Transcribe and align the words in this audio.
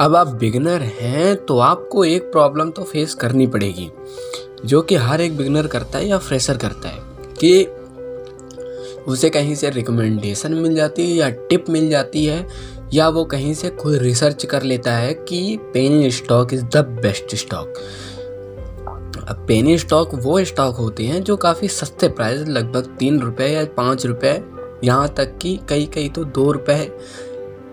अब 0.00 0.16
आप 0.16 0.26
बिगनर 0.26 0.82
हैं 0.82 1.36
तो 1.36 1.58
आपको 1.58 2.04
एक 2.04 2.22
प्रॉब्लम 2.22 2.70
तो 2.70 2.82
फेस 2.82 3.14
करनी 3.14 3.46
पड़ेगी, 3.46 3.90
जो 4.64 4.82
कि 4.82 4.94
हर 4.94 5.20
एक 5.20 5.36
बिगनर 5.36 5.66
करता 5.66 5.98
है 5.98 6.08
या 6.08 6.18
फ्रेशर 6.18 6.56
करता 6.56 6.88
है, 6.88 7.00
कि 7.40 7.64
उसे 9.08 9.30
कहीं 9.30 9.54
से 9.54 9.70
रिकमेंडेशन 9.70 10.54
मिल 10.54 10.74
जाती 10.74 11.10
है 11.10 11.16
या 11.16 11.30
टिप 11.30 11.64
मिल 11.70 11.88
जाती 11.90 12.24
है, 12.24 12.46
या 12.94 13.08
वो 13.08 13.24
कहीं 13.24 13.54
से 13.54 13.70
खुद 13.70 13.94
रिसर्च 13.94 14.44
कर 14.44 14.62
लेता 14.62 14.92
है 14.92 15.14
कि 15.14 15.58
penny 15.74 16.10
stock 16.10 16.54
is 16.54 16.64
the 16.64 16.76
best 16.76 17.34
stock 17.34 17.74
अब 19.28 19.44
पेनी 19.48 19.78
स्टॉक 19.78 20.10
वो 20.14 20.44
स्टॉक 20.44 20.76
होते 20.76 21.04
हैं 21.04 21.22
जो 21.22 21.36
काफ़ी 21.36 21.68
सस्ते 21.68 22.08
प्राइस 22.08 22.48
लगभग 22.48 22.96
तीन 22.98 23.20
रुपये 23.20 23.48
या 23.48 23.64
पाँच 23.64 24.06
रुपये 24.06 24.44
यहाँ 24.84 25.08
तक 25.08 25.38
कि 25.42 25.58
कई 25.68 25.86
कई 25.86 26.08
तो 26.08 26.24
दो 26.24 26.52
रुपये 26.52 26.98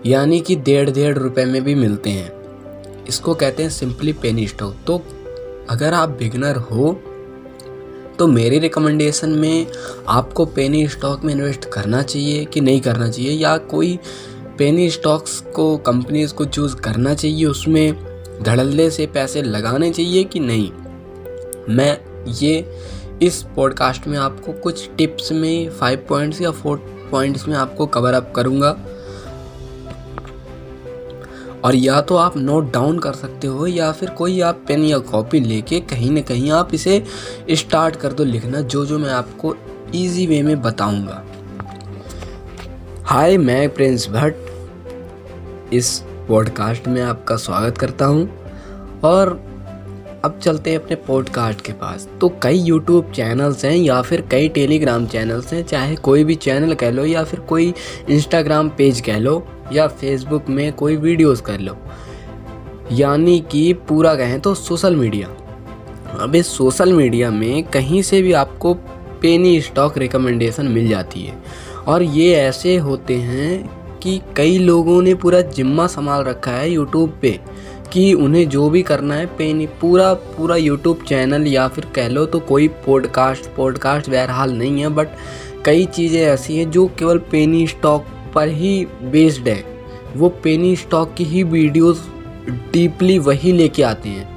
यानी 0.06 0.40
कि 0.40 0.56
डेढ़ 0.56 0.90
डेढ़ 0.90 1.18
रुपये 1.18 1.44
में 1.44 1.62
भी 1.64 1.74
मिलते 1.74 2.10
हैं। 2.10 2.32
इसको 3.08 3.34
कहते 3.34 3.62
हैं 3.62 3.70
सिंपली 3.70 4.12
पेनी 4.12 4.46
स्टॉक 4.48 4.76
तो 4.86 5.02
अगर 5.70 5.94
आप 5.94 6.08
बिगनर 6.08 6.56
हो 6.56 6.92
तो 8.18 8.26
मेरी 8.26 8.58
रिकमेंडेशन 8.58 9.30
में 9.30 9.66
आपको 10.08 10.44
पेनी 10.46 10.86
स्टॉक 10.88 11.24
में 11.24 11.32
इन्वेस्ट 11.34 11.64
करना 11.64 12.02
चाहिए 12.02 12.44
कि 12.44 12.60
नहीं 12.60 12.80
करना 12.80 13.08
चाहिए, 13.10 13.30
या 13.30 13.56
कोई 13.56 13.98
पेनी 14.58 14.90
स्टॉक्स 14.90 15.38
को 15.54 15.76
कंपनीज़ 15.76 16.34
को 16.34 16.44
चूज़ 16.44 16.76
करना 16.76 17.14
चाहिए, 17.14 17.44
उसमें 17.46 18.42
धड़ल्ले 18.42 18.90
से 18.90 19.06
पैसे 19.06 19.42
लगाने 19.42 19.90
चाहिए 19.90 20.24
कि 20.24 20.40
नहीं? 20.40 20.70
मैं 21.68 21.98
ये 22.32 22.64
इस 23.22 23.42
पॉडकास्ट 23.56 24.06
में 24.06 24.18
आपको 24.18 24.52
कुछ 24.52 24.88
टिप्स 24.98 25.32
में 25.32 25.70
फाइव 25.70 26.04
पॉइंट्स 26.08 26.40
या 26.40 26.50
फोर 26.50 26.76
पॉइंट्स 27.10 27.48
में 27.48 27.56
आपको 27.56 27.86
कवर 27.86 28.14
अप 28.14 28.32
करूँगा। 28.36 28.76
और 31.64 31.74
या 31.74 32.00
तो 32.00 32.16
आप 32.16 32.36
नोट 32.36 32.72
डाउन 32.72 32.98
कर 32.98 33.12
सकते 33.12 33.46
हो, 33.46 33.66
या 33.66 33.90
फिर 33.92 34.10
कोई 34.10 34.40
आप 34.40 34.62
पेन 34.68 34.84
या 34.84 34.98
कॉपी 34.98 35.40
लेके 35.40 35.80
कहीं 35.80 36.10
ना 36.10 36.20
कहीं 36.20 36.50
आप 36.50 36.74
इसे 36.74 37.02
स्टार्ट 37.50 37.96
कर 37.96 38.12
दो 38.12 38.24
लिखना, 38.24 38.60
जो 38.60 38.86
जो 38.86 38.98
मैं 38.98 39.10
आपको 39.10 39.54
इजी 39.94 40.26
वे 40.26 40.42
में 40.42 40.60
बताऊँगा। 40.62 41.22
हाय 43.04 43.36
मैं 43.38 43.68
प्रिंस 43.74 44.08
भट्ट 44.08 45.72
इस 45.74 45.98
पॉडकास्ट 46.28 46.88
में 46.88 47.02
आपका 47.02 47.36
स्वागत 47.36 47.78
करता 47.78 48.04
हूँ। 48.04 48.28
और 49.04 49.28
अब 50.24 50.38
चलते 50.42 50.70
हैं 50.70 50.78
अपने 50.78 50.96
पॉडकास्ट 50.96 51.60
के 51.60 51.72
पास। 51.72 52.08
तो 52.20 52.28
कई 52.42 52.58
यूट्यूब 52.58 53.12
चैनल्स 53.12 53.64
हैं, 53.64 53.76
या 53.76 54.00
फिर 54.02 54.20
कई 54.30 54.48
टेलीग्राम 54.48 55.06
चैनल्स 55.06 55.52
हैं, 55.52 55.62
चाहे 55.64 55.94
कोई 55.96 56.24
भी 56.24 56.34
चैनल 56.34 56.74
कह 56.74 56.90
लो, 56.90 57.04
या 57.04 57.24
फिर 57.24 57.40
कोई 57.40 57.72
इंस्टाग्राम 58.10 58.68
पेज 58.68 59.00
कह 59.00 59.18
लो। 59.18 59.38
या 59.72 59.86
फेसबुक 59.86 60.48
में 60.48 60.72
कोई 60.72 60.96
वीडियोस 60.96 61.40
कर 61.40 61.60
लो। 61.60 61.76
यानी 62.92 63.38
कि 63.40 63.72
पूरा 63.88 64.14
कहें 64.14 64.40
तो 64.40 64.54
सोशल 64.54 64.96
मीडिया 64.96 65.28
अब 66.20 66.34
इस 66.34 66.46
सोशल 66.46 66.92
मीडिया 66.92 67.30
में 67.30 67.62
कहीं 67.64 68.02
से 68.02 68.22
भी 68.22 68.32
आपको 68.32 68.74
पेनी 69.22 69.60
स्टॉक 69.60 69.98
रिकमेंडेशन 69.98 70.68
मिल 70.68 70.88
जाती 70.88 71.22
है। 71.22 71.36
और 71.88 72.02
ये 72.02 72.34
ऐसे 72.34 72.76
होते 72.76 73.14
हैं 73.14 73.70
कि 73.98 74.20
कई 74.36 74.58
लोगों 74.58 75.02
ने 75.02 75.14
पूरा 75.14 75.40
जिम्मा 75.40 75.86
संभाल 75.86 76.22
रखा 76.24 76.50
है 76.50 76.70
यूट्यूब 76.70 77.18
पे 77.22 77.38
कि 77.92 78.12
उन्हें 78.14 78.48
जो 78.48 78.68
भी 78.70 78.82
करना 78.82 79.14
है 79.14 79.26
पेनी 79.26 79.66
पूरा 79.80 80.12
पूरा 80.14 80.56
यूट्यूब 80.56 81.02
चैनल 81.08 81.46
या 81.46 81.68
फिर 81.68 81.86
कह 81.94 82.08
लो 82.08 82.26
तो 82.26 82.38
कोई 82.38 82.68
पॉडकास्ट 82.68 83.46
पॉडकास्ट 83.56 84.10
बहरहाल 84.10 84.52
नहीं 84.52 84.80
है 84.80 84.88
बट 84.88 85.08
कई 85.64 85.84
चीज़ें 85.84 86.20
ऐसी 86.20 86.56
हैं 86.56 86.70
जो 86.70 86.86
केवल 86.98 87.18
पेनी 87.18 87.66
स्टॉक 87.66 88.06
पर 88.34 88.48
ही 88.48 88.84
बेस्ड 89.02 89.48
है। 89.48 89.62
वो 90.16 90.28
पेनी 90.44 90.74
स्टॉक 90.76 91.14
की 91.14 91.24
ही 91.24 91.42
वीडियोस 91.44 92.08
डीपली 92.72 93.18
वही 93.18 93.52
लेके 93.52 93.82
आते 93.82 94.08
हैं। 94.08 94.28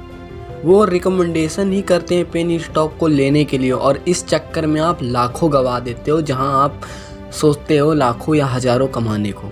वो 0.62 0.84
रिकमेंडेशन 0.84 1.72
ही 1.72 1.80
करते 1.82 2.14
हैं 2.14 2.30
पेनी 2.30 2.58
स्टॉक 2.58 2.96
को 3.00 3.08
लेने 3.08 3.44
के 3.44 3.58
लिए 3.58 3.70
और 3.70 4.02
इस 4.08 4.24
चक्कर 4.26 4.66
में 4.66 4.80
आप 4.80 5.02
लाखों 5.02 5.52
गवा 5.52 5.78
देते 5.80 6.10
हो, 6.10 6.20
जहाँ 6.20 6.62
आप 6.62 6.80
सोचते 7.32 7.76
हो 7.76 7.92
लाखों 7.94 8.34
या 8.34 8.46
हज़ारों 8.46 8.88
कमाने 8.88 9.32
को। 9.32 9.50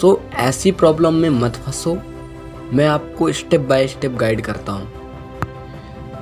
तो 0.00 0.20
ऐसी 0.38 0.72
प्रॉब्लम 0.72 1.14
में 1.14 1.28
मत 1.30 1.56
फंसो। 1.56 1.96
मैं 2.72 2.86
आपको 2.86 3.30
स्टेप 3.32 3.60
बाय 3.60 3.86
स्टेप 3.86 4.16
गाइड 4.16 4.40
करता 4.40 4.72
हूँ। 4.72 4.88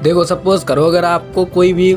देखो 0.03 0.25
सपोज़ 0.25 0.65
करो, 0.65 0.85
अगर 0.85 1.05
आपको 1.05 1.45
कोई 1.45 1.73
भी 1.73 1.97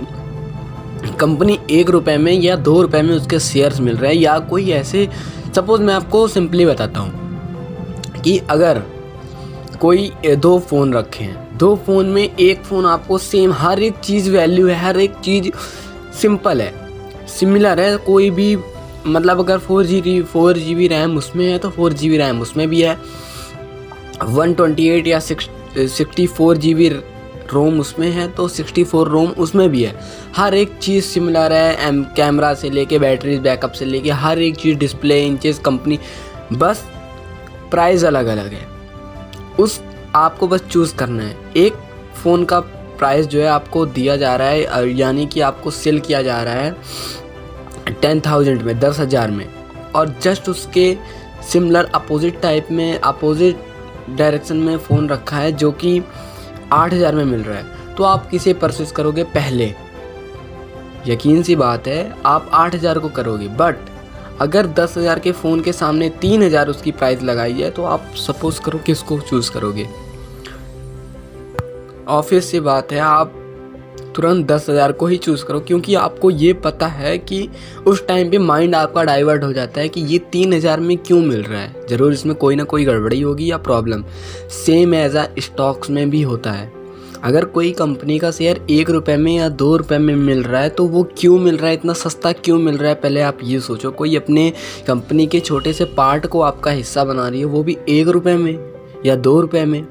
कंपनी 1.20 1.60
एक 1.72 1.90
रुपए 1.90 2.18
में 2.18 2.32
या 2.34 2.56
दो 2.56 2.82
रुपए 2.82 3.02
में 3.02 3.16
उसके 3.16 3.40
शेयर्स 3.40 3.80
मिल 3.80 3.98
रहे 3.98 4.14
हैं 4.14 4.22
या 4.22 4.38
कोई 4.40 4.70
ऐसे 4.72 5.08
सपोज़ 5.56 5.82
मैं 5.82 5.94
आपको 5.94 6.28
सिंपली 6.28 6.66
बताता 6.66 7.00
हूँ 7.00 8.22
कि 8.24 8.38
अगर 8.50 8.82
कोई 9.82 10.12
दो 10.26 10.58
फ़ोन 10.60 10.94
रखे 10.94 11.24
हैं, 11.24 11.58
दो 11.58 11.76
फ़ोन 11.86 12.06
में 12.06 12.24
एक 12.24 12.64
फ़ोन 12.64 12.86
आपको 12.86 13.18
सेम 13.18 13.54
हर 13.54 13.82
एक 13.84 13.98
चीज़ 14.00 14.30
वैल्यू 14.32 14.68
है, 14.68 14.76
हर 14.76 15.00
एक 15.00 15.16
चीज़ 15.24 15.50
सिंपल 16.22 16.62
है 16.62 17.28
सिमिलर 17.30 17.80
है, 17.80 17.96
कोई 17.98 18.30
भी 18.30 18.56
मतलब 19.08 19.40
अगर 19.40 19.58
four 19.58 19.86
G 19.86 20.22
four 20.24 20.58
G 20.58 20.76
B 20.76 20.88
RAM 20.88 21.18
उसमें 21.18 21.46
है 21.46 21.58
तो 21.58 21.70
फोर 21.70 21.94
जी 21.94 22.10
बी 22.10 22.18
रैम 22.18 22.42
उसमें 22.42 22.68
भी 22.70 22.82
है 22.82 22.98
वन 24.24 24.54
ट्वेंटी 24.54 24.88
एट 24.90 25.08
या 25.08 25.20
six 25.20 25.50
sixty 25.78 26.28
four 26.28 26.58
G 26.58 26.74
B 26.74 26.90
ROM 27.52 27.80
उसमें 27.80 28.10
है 28.12 28.28
तो 28.28 28.48
64 28.50 29.04
रोम 29.06 29.30
उसमें 29.38 29.68
भी 29.70 29.84
है। 29.84 29.94
हर 30.36 30.54
एक 30.54 30.78
चीज़ 30.78 31.06
सिमिलर 31.06 31.54
है, 31.54 31.88
एम 31.88 32.04
कैमरा 32.18 32.54
से 32.54 32.70
लेके 32.70 33.00
बैटरी 33.00 33.38
बैकअप 33.40 33.72
से 33.72 33.86
लेके, 33.86 34.10
हर 34.12 34.40
एक 34.40 34.56
चीज़ 34.56 34.78
डिस्प्ले 34.78 35.26
इंचेस 35.26 35.60
कंपनी 35.60 36.00
बस 36.54 36.84
प्राइस 37.72 38.04
अलग 38.04 38.28
अलग 38.28 38.54
है। 38.54 38.68
उस, 39.60 39.80
आपको 40.16 40.48
बस 40.48 40.62
चूज़ 40.62 40.96
करना 40.96 41.24
है। 41.24 41.36
एक 41.58 41.74
फ़ोन 42.16 42.44
का 42.46 42.60
प्राइस 42.60 43.26
जो 43.26 43.42
है, 43.42 43.48
आपको 43.48 43.86
दिया 43.88 44.16
जा 44.18 44.36
रहा 44.36 44.48
है 44.48 44.90
यानी 44.92 45.26
कि 45.26 45.42
आपको 45.42 45.72
सेल 45.72 46.00
किया 46.00 46.22
जा 46.22 46.42
रहा 46.44 46.54
है 46.54 46.76
टेन 48.02 48.20
थाउज़ेंड 48.22 48.62
में, 48.62 48.80
दस 48.80 49.00
हज़ार 49.00 49.32
में। 49.32 49.46
और 49.96 50.16
जस्ट 50.22 50.50
उसके 50.50 50.96
सिमिलर 51.52 51.90
अपोजिट 51.96 52.42
टाइप 52.42 52.68
में 52.72 53.00
अपोजिट 53.00 53.60
डायरेक्शन 54.10 54.58
में 54.58 54.78
फ़ोन 54.78 55.08
रखा 55.10 55.38
है, 55.38 55.52
जो 55.52 55.72
कि 55.74 56.02
आठ 56.72 56.94
हज़ार 56.94 57.16
में 57.16 57.24
मिल 57.26 57.44
रहा 57.44 57.58
है। 57.58 57.96
तो 57.96 58.04
आप 58.04 58.30
किसे 58.30 58.54
परचेज 58.56 58.92
करोगे 58.92 59.24
पहले? 59.30 59.74
यकीन 61.08 61.42
सी 61.44 61.56
बात 61.56 61.88
है, 61.88 62.14
आप 62.26 62.50
आठ 62.54 62.76
हज़ार 62.76 63.00
को 63.00 63.10
करोगे 63.10 63.48
बट 63.58 63.90
अगर 64.42 64.68
दस 64.70 64.98
हज़ार 64.98 65.20
के 65.20 65.32
फ़ोन 65.34 65.62
के 65.62 65.74
सामने 65.74 66.10
तीन 66.22 66.44
हज़ार 66.44 66.70
उसकी 66.70 66.92
प्राइस 66.94 67.22
लगाई 67.24 67.54
है 67.54 67.70
तो 67.72 67.84
आप 67.86 68.14
सपोज़ 68.18 68.62
करो 68.62 68.80
किसको 68.86 69.20
चूज़ 69.22 69.52
करोगे। 69.52 69.88
ऑफ़िस 72.10 72.52
से 72.52 72.60
बात 72.62 72.92
है, 72.92 73.00
आप 73.00 73.34
तुरंत 74.20 74.46
दस 74.48 74.66
हज़ार 74.70 74.92
को 74.92 75.08
ही 75.08 75.18
चूज़ 75.18 75.44
करो, 75.46 75.60
क्योंकि 75.60 75.94
आपको 75.96 76.30
ये 76.32 76.54
पता 76.56 76.88
है 76.88 77.18
कि 77.20 77.48
उस 77.88 78.06
टाइम 78.08 78.30
पे 78.30 78.38
माइंड 78.38 78.76
आपका 78.76 79.04
डाइवर्ट 79.04 79.44
हो 79.44 79.52
जाता 79.54 79.82
है 79.82 79.90
कि 79.90 80.02
ये 80.04 80.18
तीन 80.32 80.54
हज़ार 80.54 80.80
में 80.80 80.98
क्यों 80.98 81.20
मिल 81.20 81.44
रहा 81.44 81.60
है। 81.62 81.86
ज़रूर 81.90 82.14
इसमें 82.14 82.34
कोई 82.36 82.56
ना 82.56 82.64
कोई 82.64 82.86
गड़बड़ी 82.86 83.20
होगी 83.22 83.50
या 83.52 83.58
प्रॉब्लम 83.60 84.04
सेम 84.56 84.94
एज 84.94 85.16
आ 85.18 85.26
स्टॉक्स 85.40 85.90
में 85.90 86.10
भी 86.10 86.22
होता 86.22 86.52
है। 86.52 86.72
अगर 87.24 87.46
कोई 87.46 87.72
कंपनी 87.72 88.18
का 88.20 88.32
शेयर 88.32 88.60
एक 88.70 88.90
रुपये 88.90 89.16
में 89.18 89.32
या 89.32 89.48
दो 89.52 89.76
रुपये 89.78 89.98
में 89.98 90.16
मिल 90.16 90.44
रहा 90.44 90.62
है 90.62 90.70
तो 90.70 90.86
वो 90.88 91.04
क्यों 91.18 91.38
मिल 91.40 91.58
रहा 91.58 91.68
है? 91.68 91.74
इतना 91.74 91.94
सस्ता 91.96 92.32
क्यों 92.34 92.58
मिल 92.60 92.78
रहा 92.78 92.90
है? 92.90 92.96
पहले 92.96 93.22
आप 93.22 93.38
ये 93.44 93.60
सोचो, 93.60 93.92
कोई 93.92 94.16
अपने 94.16 94.52
कंपनी 94.88 95.28
के 95.28 95.40
छोटे 95.42 95.74
से 95.74 95.86
पार्ट 95.98 96.28
को 96.28 96.42
आपका 96.42 96.72
हिस्सा 96.72 97.04
बना 97.04 97.28
रही 97.28 97.40
है, 97.40 97.46
वो 97.46 97.64
भी 97.64 97.78
एक 97.90 98.08
रुपये 98.08 98.36
में 98.36 98.58
या 99.06 99.16
दो 99.18 99.40
रुपये 99.42 99.66
में। 99.66 99.82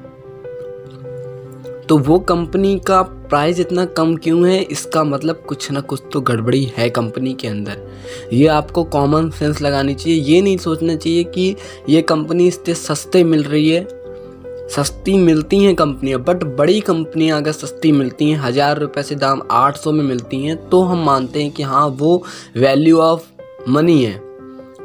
तो 1.89 1.97
वो 1.97 2.17
कंपनी 2.21 2.77
का 2.79 3.01
प्राइस 3.01 3.59
इतना 3.59 3.85
कम 3.87 4.15
क्यों 4.15 4.47
है? 4.49 4.61
इसका 4.61 5.03
मतलब 5.03 5.43
कुछ 5.47 5.69
ना 5.71 5.81
कुछ 5.81 6.01
तो 6.13 6.21
गड़बड़ी 6.21 6.63
है 6.77 6.89
कंपनी 6.89 7.33
के 7.33 7.47
अंदर। 7.47 7.87
ये 8.33 8.47
आपको 8.47 8.83
कॉमन 8.85 9.29
सेंस 9.29 9.61
लगानी 9.61 9.93
चाहिए। 9.95 10.21
ये 10.23 10.41
नहीं 10.41 10.57
सोचना 10.57 10.95
चाहिए 10.95 11.23
कि 11.25 11.55
ये 11.89 12.01
कंपनी 12.01 12.47
इससे 12.47 12.73
सस्ते 12.75 13.23
मिल 13.23 13.43
रही 13.43 13.69
है। 13.69 13.87
सस्ती 14.69 15.17
मिलती 15.17 15.63
हैं 15.63 15.73
कंपनियाँ 15.75 16.19
बट 16.19 16.43
बड़ी 16.57 16.79
कंपनियाँ 16.81 17.37
अगर 17.37 17.51
सस्ती 17.51 17.91
मिलती 17.91 18.29
हैं, 18.29 18.39
हज़ार 18.39 18.79
रुपये 18.79 19.03
से 19.03 19.15
दाम 19.15 19.41
आठ 19.51 19.77
सौ 19.77 19.91
में 19.91 20.03
मिलती 20.03 20.43
हैं 20.45 20.57
तो 20.69 20.81
हम 20.83 21.03
मानते 21.05 21.43
हैं 21.43 21.51
कि 21.51 21.63
हाँ 21.63 21.87
वो 21.89 22.23
वैल्यू 22.57 22.99
ऑफ़ 22.99 23.25
मनी 23.69 24.03
है। 24.03 24.15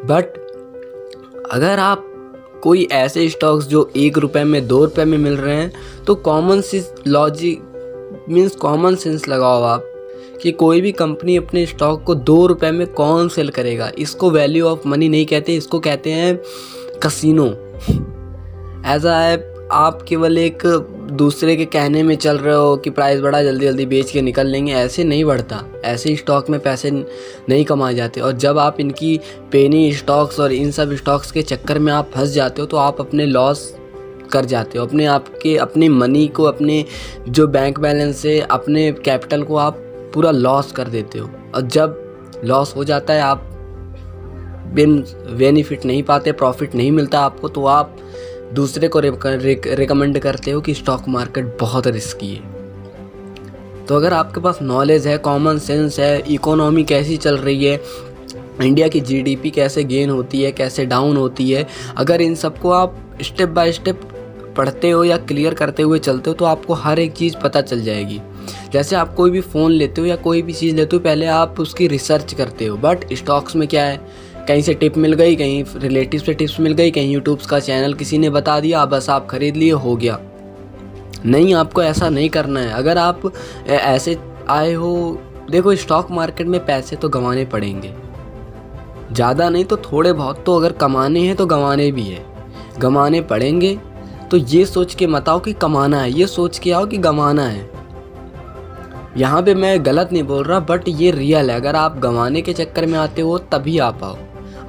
बट 0.07 0.43
अगर 1.53 1.79
आप 1.81 2.11
कोई 2.65 2.87
ऐसे 2.93 3.29
स्टॉक्स 3.29 3.67
जो 3.67 3.91
एक 3.97 4.19
रुपये 4.19 4.45
में, 4.45 4.67
दो 4.67 4.85
रुपये 4.85 5.05
में 5.05 5.19
मिल 5.19 5.37
रहे 5.37 5.55
हैं 5.57 5.73
तो 6.07 6.15
common 6.15 6.61
sense 6.61 6.93
logic 7.07 8.25
means 8.29 8.55
common 8.57 8.95
sense 8.97 9.29
लगाओ 9.29 9.63
आप, 9.63 9.91
कि 10.43 10.53
कोई 10.53 10.81
भी 10.81 10.93
कंपनी 10.93 11.37
अपने 11.37 11.65
स्टॉक 11.67 12.03
को 12.05 12.15
दो 12.15 12.47
रुपये 12.47 12.71
में 12.71 12.87
कौन 12.87 13.29
सेल 13.29 13.49
करेगा? 13.49 13.91
इसको 13.99 14.31
वैल्यू 14.31 14.67
ऑफ़ 14.67 14.89
मनी 14.89 15.09
नहीं 15.09 15.27
कहते, 15.27 15.55
इसको 15.55 15.81
कहते 15.81 16.11
हैं 16.11 16.41
कसिनो 17.03 17.47
एज 18.95 19.07
आ 19.07 19.21
आप 19.75 20.03
केवल 20.03 20.39
एक 20.39 20.63
दूसरे 21.13 21.57
के 21.57 21.65
कहने 21.65 22.03
में 22.03 22.17
चल 22.17 22.39
रहे 22.39 22.55
हो 22.55 22.77
कि 22.77 22.91
प्राइस 22.91 23.21
बढ़ा, 23.21 23.43
जल्दी 23.43 23.67
जल्दी 23.67 23.87
बेच 23.87 24.11
के 24.11 24.23
निकल 24.23 24.47
लेंगे, 24.47 24.73
ऐसे 24.73 25.05
नहीं 25.05 25.25
बढ़ता। 25.25 25.63
ऐसे 25.85 26.17
स्टॉक 26.17 26.51
में 26.51 26.61
पैसे 26.61 26.91
नहीं 27.49 27.65
कमाए 27.65 27.95
जाते। 27.95 28.21
और 28.21 28.33
जब 28.33 28.59
आप 28.59 28.81
इनकी 28.81 29.21
पेनी 29.53 29.93
स्टॉक्स 29.93 30.41
और 30.41 30.53
इन 30.53 30.71
सब 30.71 30.95
स्टॉक्स 30.95 31.31
के 31.31 31.43
चक्कर 31.43 31.79
में 31.79 31.93
आप 31.93 32.11
फंस 32.15 32.29
जाते 32.29 32.61
हो 32.61 32.67
तो 32.67 32.77
आप 32.77 33.01
अपने 33.01 33.27
लॉस 33.27 33.77
कर 34.33 34.45
जाते 34.45 34.79
हो। 34.79 34.87
अपने 34.87 35.07
आपके, 35.07 35.57
अपने 35.57 35.89
मनी 35.89 36.27
को, 36.29 36.45
अपने 36.45 36.85
जो 37.29 37.47
बैंक 37.47 37.81
बैलेंस 37.81 38.25
है, 38.27 38.41
अपने 38.41 38.93
कैपिटल 38.93 39.43
को 39.43 39.57
आप 39.57 39.77
पूरा 40.15 40.31
लॉस 40.31 40.73
कर 40.73 40.89
देते 40.89 41.19
हो। 41.19 41.31
और 41.55 41.61
जब 41.61 42.01
लॉस 42.45 42.77
हो 42.77 42.85
जाता 42.85 43.15
है, 43.15 43.21
आप 43.21 43.51
बिन 44.75 45.05
बेनिफिट 45.31 45.85
नहीं 45.85 46.03
पाते 46.03 46.33
प्रॉफिट 46.33 46.75
नहीं 46.75 46.91
मिलता 46.93 47.21
आपको 47.21 47.49
तो 47.49 47.67
आप 47.67 47.97
दूसरे 48.55 48.89
को 48.89 49.01
रिकमेंड 49.01 50.19
करते 50.19 50.51
हो 50.51 50.61
कि 50.61 50.75
स्टॉक 50.75 51.09
मार्केट 51.09 51.57
बहुत 51.61 51.87
रिस्की 51.89 52.29
है। 52.29 52.53
तो 53.87 53.97
अगर 53.97 54.13
आपके 54.13 54.41
पास 54.41 54.59
नॉलेज 54.63 55.07
है 55.07 55.17
कॉमन 55.19 55.59
सेंस 55.59 55.99
है 56.01 56.19
इकोनॉमी 56.35 56.85
कैसी 56.85 57.17
चल 57.17 57.37
रही 57.39 57.65
है 57.65 57.81
इंडिया 58.63 58.89
की 58.89 59.01
जीडीपी 59.01 59.51
कैसे 59.51 59.85
गेन 59.85 60.11
होती 60.11 60.43
है, 60.43 60.51
कैसे 60.53 60.85
डाउन 60.87 61.17
होती 61.17 61.51
है, 61.51 61.67
अगर 61.97 62.21
इन 62.21 62.35
सबको 62.35 62.71
आप 62.71 62.97
स्टेप 63.23 63.49
बाय 63.49 63.73
स्टेप 63.73 64.01
पढ़ते 64.57 64.91
हो 64.91 65.03
या 65.05 65.17
क्लियर 65.19 65.55
करते 65.55 65.83
हुए 65.83 65.99
चलते 65.99 66.31
हो 66.31 66.35
तो 66.35 66.45
आपको 66.45 66.75
हर 66.75 66.99
एक 66.99 67.13
चीज़ 67.13 67.37
पता 67.37 67.61
चल 67.63 67.83
जाएगी। 67.83 68.21
जैसे 68.73 68.97
आप 68.97 69.15
कोई 69.15 69.31
भी 69.31 69.41
फ़ोन 69.43 69.73
लेते 69.73 70.01
हो 70.01 70.07
या 70.07 70.17
कोई 70.19 70.43
भी 70.43 70.53
चीज़ 70.53 70.77
लेते 70.77 70.97
हो, 70.97 71.03
पहले 71.03 71.27
आप 71.27 71.61
उसकी 71.61 71.87
रिसर्च 71.89 72.35
करते 72.35 72.67
हो 72.67 72.77
बट 72.77 73.13
स्टॉक्स 73.15 73.57
में 73.57 73.67
क्या 73.69 73.85
है? 73.85 74.01
कहीं 74.49 74.63
से 74.63 74.75
टिप 74.75 74.97
मिल 74.97 75.13
गई, 75.13 75.37
कहीं 75.37 75.65
रिलेटिव 75.77 76.21
से 76.21 76.35
टिप्स 76.35 76.59
मिल 76.61 76.73
गई, 76.73 76.91
कहीं 76.91 77.13
यूट्यूब 77.13 77.39
का 77.41 77.61
चैनल 77.61 77.95
किसी 77.95 78.19
ने 78.19 78.31
बता 78.31 78.59
दिया, 78.61 78.85
बस 78.87 79.09
आप 79.11 79.27
खरीद 79.27 79.57
लिए, 79.57 79.71
हो 79.73 79.97
गया। 79.97 80.19
नहीं, 81.27 81.55
आपको 81.55 81.83
ऐसा 81.83 82.09
नहीं 82.09 82.29
करना 82.29 82.61
है। 82.61 82.73
अगर 82.73 82.99
आप 82.99 83.31
ऐसे 83.69 84.17
आए 84.51 84.73
हो, 84.73 85.19
देखो 85.51 85.75
स्टॉक 85.75 86.11
मार्केट 86.11 86.47
में 86.47 86.65
पैसे 86.67 86.97
तो 86.97 87.09
गंवाने 87.09 87.45
पड़ेंगे। 87.45 87.95
ज़्यादा 89.13 89.49
नहीं 89.49 89.65
तो 89.65 89.77
थोड़े 89.77 90.13
बहुत 90.13 90.43
तो 90.47 90.57
अगर 90.57 90.73
कमाने 90.73 91.21
हैं 91.21 91.37
तो 91.37 91.47
गंवाने 91.47 91.91
भी 91.93 92.03
है। 92.03 92.25
गंवाने 92.81 93.21
पड़ेंगे। 93.23 93.79
तो 94.31 94.37
ये 94.37 94.65
सोच 94.67 94.95
के 94.95 95.07
मत 95.07 95.29
आओ 95.29 95.41
कि 95.41 95.53
कमाना 95.53 96.01
है, 96.01 96.11
ये 96.13 96.27
सोच 96.27 96.59
के 96.59 96.73
आओ 96.73 96.87
कि 96.87 96.99
गंवाना 96.99 97.47
है। 97.47 97.71
यहाँ 99.17 99.43
पे 99.43 99.55
मैं 99.55 99.85
गलत 99.87 100.13
नहीं 100.13 100.23
बोल 100.23 100.45
रहा 100.45 100.61
बट 100.61 100.89
ये 100.89 101.11
रियल 101.11 101.51
है। 101.51 101.57
अगर 101.57 101.77
आप 101.77 101.99
गंवाने 101.99 102.43
के 102.43 102.53
चक्कर 102.53 102.87
में 102.87 102.99
आते 102.99 103.23
हो, 103.23 103.37
तभी 103.39 103.79
आ 103.79 103.91
पाओ 103.93 104.17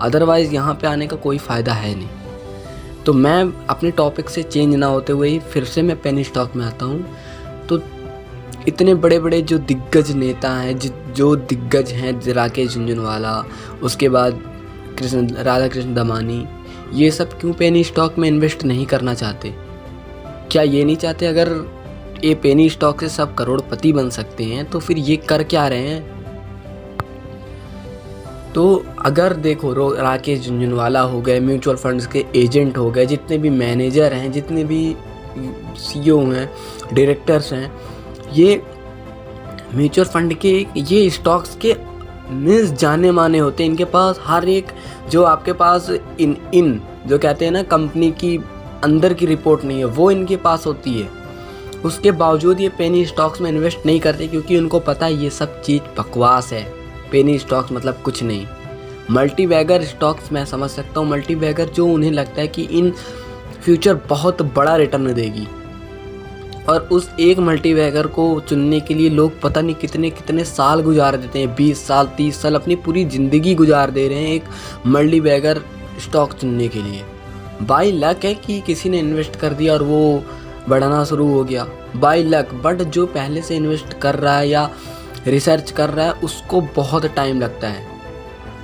अदरवाइज़ 0.02 0.54
यहाँ 0.54 0.74
पे 0.74 0.88
आने 0.88 1.08
का 1.08 1.16
कोई 1.16 1.38
फ़ायदा 1.38 1.74
है 1.74 1.94
नहीं। 1.96 3.04
तो 3.06 3.14
मैं 3.14 3.68
अपने 3.70 3.92
टॉपिक 3.92 4.30
से 4.30 4.44
चेंज 4.44 4.76
ना 4.76 4.88
होते 4.88 5.14
हुए 5.14 5.30
ही 5.30 5.40
फिर 5.40 5.64
से 5.64 5.82
मैं 5.82 6.02
पेनी 6.02 6.24
स्टॉक 6.24 6.56
में 6.56 6.66
आता 6.66 6.86
हूँ। 6.86 7.06
तो 7.70 7.80
इतने 8.68 8.94
बड़े 8.96 9.20
बड़े 9.20 9.42
जो 9.42 9.58
दिग्गज 9.58 10.12
नेता 10.12 10.50
हैं, 10.50 10.78
जो 11.14 11.36
दिग्गज 11.36 11.92
हैं, 11.92 12.34
राकेश 12.34 12.74
झुंझुनवाला, 12.74 13.44
उसके 13.84 14.10
बाद 14.10 14.40
कृष्ण 15.00 15.28
राधा 15.28 15.68
कृष्ण 15.68 15.94
दमानी 15.94 16.46
ये 16.94 17.12
सब 17.12 17.40
क्यों 17.40 17.54
पेनी 17.54 17.84
स्टॉक 17.84 18.18
में 18.18 18.28
इन्वेस्ट 18.30 18.64
नहीं 18.64 18.86
करना 18.86 19.14
चाहते? 19.14 19.54
क्या 20.52 20.64
ये 20.64 20.84
नहीं 20.84 20.96
चाहते 20.96 21.26
अगर 21.26 21.50
ये 22.24 22.34
पेनी 22.36 22.70
स्टॉक 22.70 23.00
से 23.00 23.10
सब 23.10 23.34
करोड़पति 23.36 23.94
बन 23.94 24.10
सकते 24.10 24.44
हैं 24.44 24.66
तो 24.66 24.80
फिर 24.80 24.98
ये 24.98 25.16
कर 25.20 25.44
क्या 25.44 25.68
रहे 25.68 25.88
हैं? 25.88 26.15
तो 28.56 28.86
अगर 29.06 29.34
देखो 29.34 29.72
राकेश 29.94 30.46
झुंझुनवाला 30.48 31.02
हो 31.02 31.20
गए, 31.22 31.40
म्यूचुअल 31.40 31.78
फंड्स 31.78 32.06
के 32.08 32.26
एजेंट 32.36 32.78
हो 32.78 32.90
गए, 32.92 33.06
जितने 33.06 33.38
भी 33.38 33.50
मैनेजर 33.50 34.14
हैं, 34.14 34.32
जितने 34.32 34.64
भी 34.64 34.96
सीईओ 35.78 36.20
हैं, 36.32 36.50
डायरेक्टर्स 36.94 37.52
हैं, 37.54 37.72
ये 38.34 38.62
म्यूचुअल 39.76 40.08
फंड 40.08 40.34
के, 40.34 40.66
ये 40.78 41.10
स्टॉक्स 41.10 41.56
के 41.56 41.76
मीन्स 42.32 42.72
जाने 42.72 43.12
माने 43.12 43.38
होते 43.38 43.64
हैं। 43.64 43.70
इनके 43.70 43.86
पास 43.86 44.20
हर 44.24 44.48
एक, 44.50 44.68
जो 45.12 45.24
आपके 45.24 45.54
पास 45.54 45.90
इन 46.20 46.38
इन, 46.54 46.82
जो 47.08 47.18
कहते 47.18 47.46
हैं 47.46 47.52
ना, 47.52 47.64
कंपनी 47.64 48.12
की 48.12 48.38
अंदर 48.84 49.14
की 49.14 49.26
रिपोर्ट 49.26 49.64
नहीं 49.64 49.80
है, 49.80 49.86
वो 49.86 50.10
इनके 50.12 50.36
पास 50.38 50.66
होती 50.68 50.94
है। 50.94 51.10
उसके 51.86 52.12
बावजूद 52.12 52.62
ये 52.62 52.70
पेनी 52.70 53.06
स्टॉक्स 53.06 53.42
में 53.42 53.50
इन्वेस्ट 53.52 53.86
नहीं 53.86 54.00
करते, 54.00 54.28
क्योंकि 54.28 54.58
उनको 54.58 54.80
पता 54.80 55.06
है 55.06 55.24
ये 55.24 55.30
सब 55.30 55.62
चीज़ 55.62 55.82
बकवास 56.00 56.54
है। 56.54 56.85
पेनी 57.12 57.38
स्टॉक्स 57.40 57.72
मतलब 57.72 58.02
कुछ 58.06 58.24
नहीं। 58.24 58.46
मल्टी 59.12 59.48
स्टॉक्स 59.86 60.32
मैं 60.32 60.46
समझ 60.46 60.70
सकता 60.70 61.00
हूँ 61.00 61.10
मल्टी 61.10 61.36
जो 61.66 61.88
उन्हें 61.88 62.12
लगता 62.12 62.42
है 62.42 62.48
कि 62.48 62.64
इन 62.72 62.92
फ्यूचर 63.64 64.00
बहुत 64.10 64.42
बड़ा 64.56 64.76
रिटर्न 64.76 65.14
देगी। 65.14 65.48
और 66.70 66.88
उस 66.92 67.10
एक 67.20 67.40
मल्टी 67.40 67.74
को 68.08 68.40
चुनने 68.40 68.80
के 68.80 68.94
लिए 68.94 69.10
लोग 69.10 69.40
पता 69.42 69.62
नहीं 69.62 69.76
कितने 69.76 70.10
कितने 70.10 70.44
साल 70.44 70.82
गुजार 70.82 71.18
देते 71.18 71.40
हैं, 71.40 71.54
बीस 71.56 71.86
साल, 71.88 72.08
तीस 72.08 72.42
साल 72.42 72.56
अपनी 72.56 72.76
पूरी 72.76 73.06
ज़िंदगी 73.06 73.54
गुजार 73.56 73.92
दे 73.92 74.08
रहे 74.08 74.20
हैं 74.20 74.34
एक 74.34 74.44
मल्टी 74.88 75.22
स्टॉक 76.02 76.34
चुनने 76.34 76.68
के 76.68 76.82
लिए। 76.82 77.04
बाई 77.62 77.92
लक 77.92 78.26
है 78.26 78.34
कि 78.36 78.60
किसी 78.62 78.90
ने 78.90 79.00
इन्वेस्ट 79.00 79.36
कर 79.36 79.54
दिया 79.54 79.74
और 79.74 79.84
वो 79.84 80.24
बढ़ना 80.70 81.04
शुरू 81.06 81.28
हो 81.34 81.44
गया। 81.44 81.68
बाई 81.96 82.24
लक 82.24 82.54
बट 82.64 82.82
जो 82.84 83.06
पहले 83.06 83.42
से 83.42 83.56
इन्वेस्ट 83.56 83.94
कर 83.94 84.16
रहा 84.16 84.38
है 84.38 84.50
या 84.50 84.70
रिसर्च 85.28 85.72
कर 85.72 85.90
रहा 85.90 86.06
है, 86.06 86.12
उसको 86.14 86.62
बहुत 86.76 87.06
टाइम 87.06 87.42
लगता 87.42 87.68
है। 87.68 87.94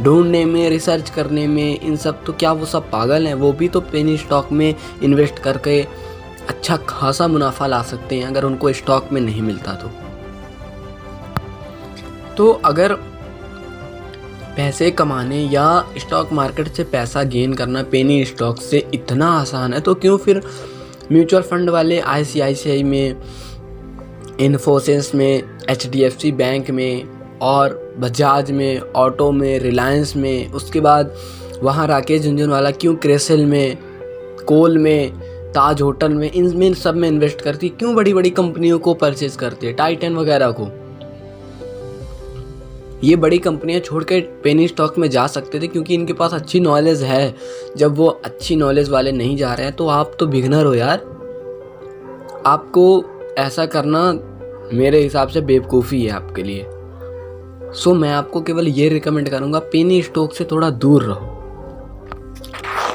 ढूँढने 0.04 0.44
में, 0.46 0.70
रिसर्च 0.70 1.10
करने 1.10 1.48
में, 1.48 1.80
इन 1.80 1.96
सब 1.96 2.24
तो 2.26 2.34
क्या 2.34 2.52
वो 2.52 2.66
सब 2.66 2.90
पागल 2.92 3.28
हैं? 3.28 3.34
वो 3.34 3.52
भी 3.52 3.68
तो 3.68 3.82
पेनी 3.82 4.18
स्टॉक 4.18 4.52
में 4.52 4.74
इन्वेस्ट 5.04 5.40
करके 5.40 5.82
अच्छा 6.50 6.78
खासा 6.90 7.28
मुनाफा 7.28 7.68
ला 7.68 7.82
सकते 7.84 8.16
हैं, 8.16 8.28
अगर 8.28 8.44
उनको 8.44 8.74
स्टॉक 8.74 9.12
में 9.12 9.22
नहीं 9.22 9.42
मिलता 9.42 9.74
तो। 9.74 9.92
तो 12.38 12.52
अगर 12.66 12.94
पैसे 14.56 14.90
कमाने 14.92 15.38
या 15.44 15.66
स्टॉक 15.98 16.32
मार्केट 16.34 16.68
से 16.68 16.84
पैसा 16.84 17.24
गेन 17.24 17.54
करना, 17.54 17.84
पेनी 17.84 18.24
स्टॉक 18.26 18.62
से 18.62 18.88
इतना 18.94 19.28
आसान 19.32 19.74
है 19.74 19.80
तो 19.80 19.94
क्यों 19.96 20.18
फिर 20.18 20.42
म्यूचुअल 21.12 21.44
फंड 21.44 21.70
वाले 21.70 22.00
आईसीआईसीआई 22.00 22.84
में 22.84 23.16
इन्फोसिस 24.40 25.16
में 25.16 25.44
HDFC 25.72 26.32
बैंक 26.32 26.70
में 26.70 27.08
और 27.40 27.96
बजाज 28.00 28.52
में, 28.52 28.80
ऑटो 28.80 29.32
में, 29.32 29.60
रिलायंस 29.60 30.16
में, 30.16 30.52
उसके 30.52 30.80
बाद 30.80 31.16
वहाँ 31.64 31.88
राकेश 31.88 32.22
झुंझुनवाला 32.22 32.72
क्यों 32.72 32.96
क्रेसल 32.96 33.46
में, 33.46 33.78
कोल 34.48 34.78
में, 34.78 35.12
ताज 35.52 35.82
होटल 35.82 36.14
में, 36.14 36.32
इन 36.32 36.58
में 36.58 36.74
सब 36.74 36.96
में 36.96 37.08
इन्वेस्ट 37.08 37.42
करती, 37.42 37.70
क्यों 37.70 37.96
बड़ी 37.96 38.14
बड़ी 38.14 38.30
कंपनियों 38.30 38.80
को 38.80 38.94
परचेज 38.94 39.36
करती 39.36 39.68
है 39.68 39.74
टाइटन 39.74 40.16
वगैरह 40.16 40.52
को? 40.52 40.68
ये 43.04 43.16
बड़ी 43.16 43.38
कंपनियाँ 43.38 43.80
छोड़ 43.80 44.04
के 44.04 44.22
पेनी 44.22 44.68
स्टॉक 44.68 44.98
में 44.98 45.10
जा 45.10 45.28
सकते 45.28 45.60
थे, 45.60 45.68
क्योंकि 45.68 45.94
इनके 45.94 46.14
पास 46.14 46.34
अच्छी 46.34 46.60
नॉलेज 46.60 47.04
है। 47.04 47.36
जब 47.78 47.96
वो 47.96 48.08
अच्छी 48.08 48.56
नॉलेज 48.56 48.90
वाले 48.90 49.12
नहीं 49.12 49.38
जा 49.38 49.54
रहे 49.54 49.66
हैं 49.66 49.76
तो 49.76 49.88
आप 49.88 50.16
तो 50.20 50.28
बिगनर 50.28 50.66
हो 50.66 50.74
यार। 50.74 50.98
आपको 52.46 53.04
ऐसा 53.38 53.66
करना 53.66 54.12
मेरे 54.74 55.00
हिसाब 55.00 55.28
से 55.28 55.42
बेवकूफ़ी 55.42 56.04
है 56.04 56.12
आपके 56.12 56.44
लिए। 56.44 56.66
सो 57.74 57.90
so, 57.90 57.98
मैं 57.98 58.10
आपको 58.10 58.42
केवल 58.42 58.68
ये 58.68 58.90
रिकमेंड 58.90 59.30
करूँगा 59.30 59.60
पेनी 59.60 60.02
स्टॉक 60.02 60.34
से 60.34 60.44
थोड़ा 60.44 60.70
दूर 60.70 61.04
रहो। 61.04 61.28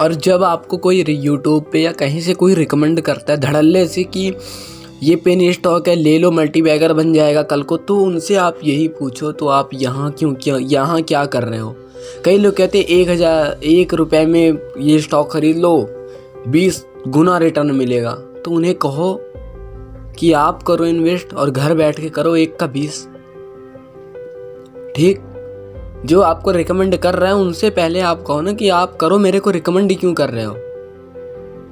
और 0.03 0.15
जब 0.15 0.43
आपको 0.43 0.77
कोई 0.77 1.05
यूट्यूब 1.09 1.71
पे 1.73 1.81
या 1.81 1.93
कहीं 1.93 2.21
से 2.21 2.35
कोई 2.35 2.55
रिकमेंड 2.55 3.01
करता 3.01 3.33
है 3.33 3.41
धड़ल्ले 3.41 3.87
से 3.87 4.05
कि 4.05 4.33
ये 5.03 5.17
पेनी 5.17 5.53
स्टॉक 5.53 5.89
है 5.89 5.95
ले 5.95 6.19
लो 6.19 6.31
मल्टी 6.31 6.63
बैगर 6.63 6.93
बन 6.93 7.13
जाएगा 7.13 7.43
कल 7.43 7.63
को 7.63 7.77
तो 7.77 7.97
उनसे 8.01 8.37
आप 8.37 8.59
यही 8.65 8.89
पूछो 8.89 9.33
तो 9.33 9.49
आप 9.49 9.71
यहाँ 9.75 10.11
क्यों 10.11 10.35
क्यों 10.35 10.61
यहाँ 10.61 11.03
क्या 11.03 11.25
कर 11.27 11.43
रहे 11.43 11.59
हो? 11.59 11.75
कई 12.25 12.39
लोग 12.39 12.57
कहते 12.57 12.79
हैं 12.79 12.87
एक 12.87 13.09
हज़ार 13.09 13.61
एक 13.65 13.95
रुपये 13.95 14.27
में 14.27 14.59
ये 14.79 14.99
स्टॉक 15.01 15.33
खरीद 15.33 15.57
लो 15.57 15.89
बीस 16.49 16.85
गुना 17.09 17.39
रिटर्न 17.39 17.71
मिलेगा। 17.71 18.13
तो 18.45 18.51
उन्हें 18.51 18.75
कहो 18.75 19.26
कि 20.19 20.33
आप 20.33 20.63
करो 20.63 20.85
इन्वेस्ट 20.85 21.35
और 21.35 21.51
घर 21.51 21.75
बैठ 21.75 22.01
के 22.01 22.09
करो 22.09 22.37
एक 22.37 22.57
का 22.57 22.67
बीस। 22.67 23.09
ठीक? 24.97 25.21
जो 26.07 26.21
आपको 26.21 26.51
रिकमेंड 26.51 26.97
कर 26.97 27.15
रहा 27.15 27.29
है, 27.29 27.37
उनसे 27.37 27.71
पहले 27.71 28.01
आप 28.01 28.25
कहो 28.27 28.41
ना 28.41 28.53
कि 28.53 28.69
आप 28.69 28.97
करो, 28.97 29.19
मेरे 29.19 29.41
को 29.41 29.51
रिकमेंड 29.51 29.99
क्यों 30.01 30.15
कर 30.15 30.31
रहे 30.31 30.45
हो? 30.45 30.57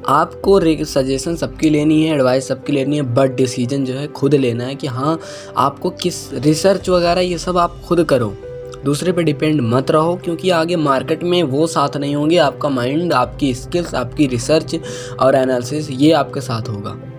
आपको 0.08 0.84
सजेशन 0.84 1.36
सबकी 1.36 1.70
लेनी 1.70 2.02
है 2.02 2.14
एडवाइस 2.14 2.48
सबकी 2.48 2.72
लेनी 2.72 2.96
है 2.96 3.02
बट 3.02 3.30
डिसीज़न 3.30 3.84
जो 3.84 3.94
है 3.94 4.06
खुद 4.06 4.34
लेना 4.34 4.64
है 4.64 4.74
कि 4.74 4.86
हाँ 4.86 5.20
आपको 5.56 5.90
किस 5.90 6.34
रिसर्च 6.34 6.88
वगैरह 6.88 7.20
ये 7.20 7.38
सब 7.38 7.58
आप 7.58 7.80
खुद 7.88 8.04
करो। 8.04 8.34
दूसरे 8.84 9.12
पे 9.12 9.22
डिपेंड 9.22 9.60
मत 9.60 9.90
रहो, 9.90 10.16
क्योंकि 10.16 10.50
आगे 10.50 10.76
मार्केट 10.76 11.22
में 11.22 11.42
वो 11.42 11.66
साथ 11.66 11.96
नहीं 11.96 12.16
होंगे, 12.16 12.36
आपका 12.36 12.68
माइंड 12.68 13.12
आपकी 13.12 13.54
स्किल्स 13.54 13.94
आपकी 13.94 14.26
रिसर्च 14.26 14.80
और 15.20 15.34
एनालिसिस 15.34 15.90
ये 15.90 16.12
आपके 16.12 16.40
साथ 16.40 16.68
होगा। 16.68 17.13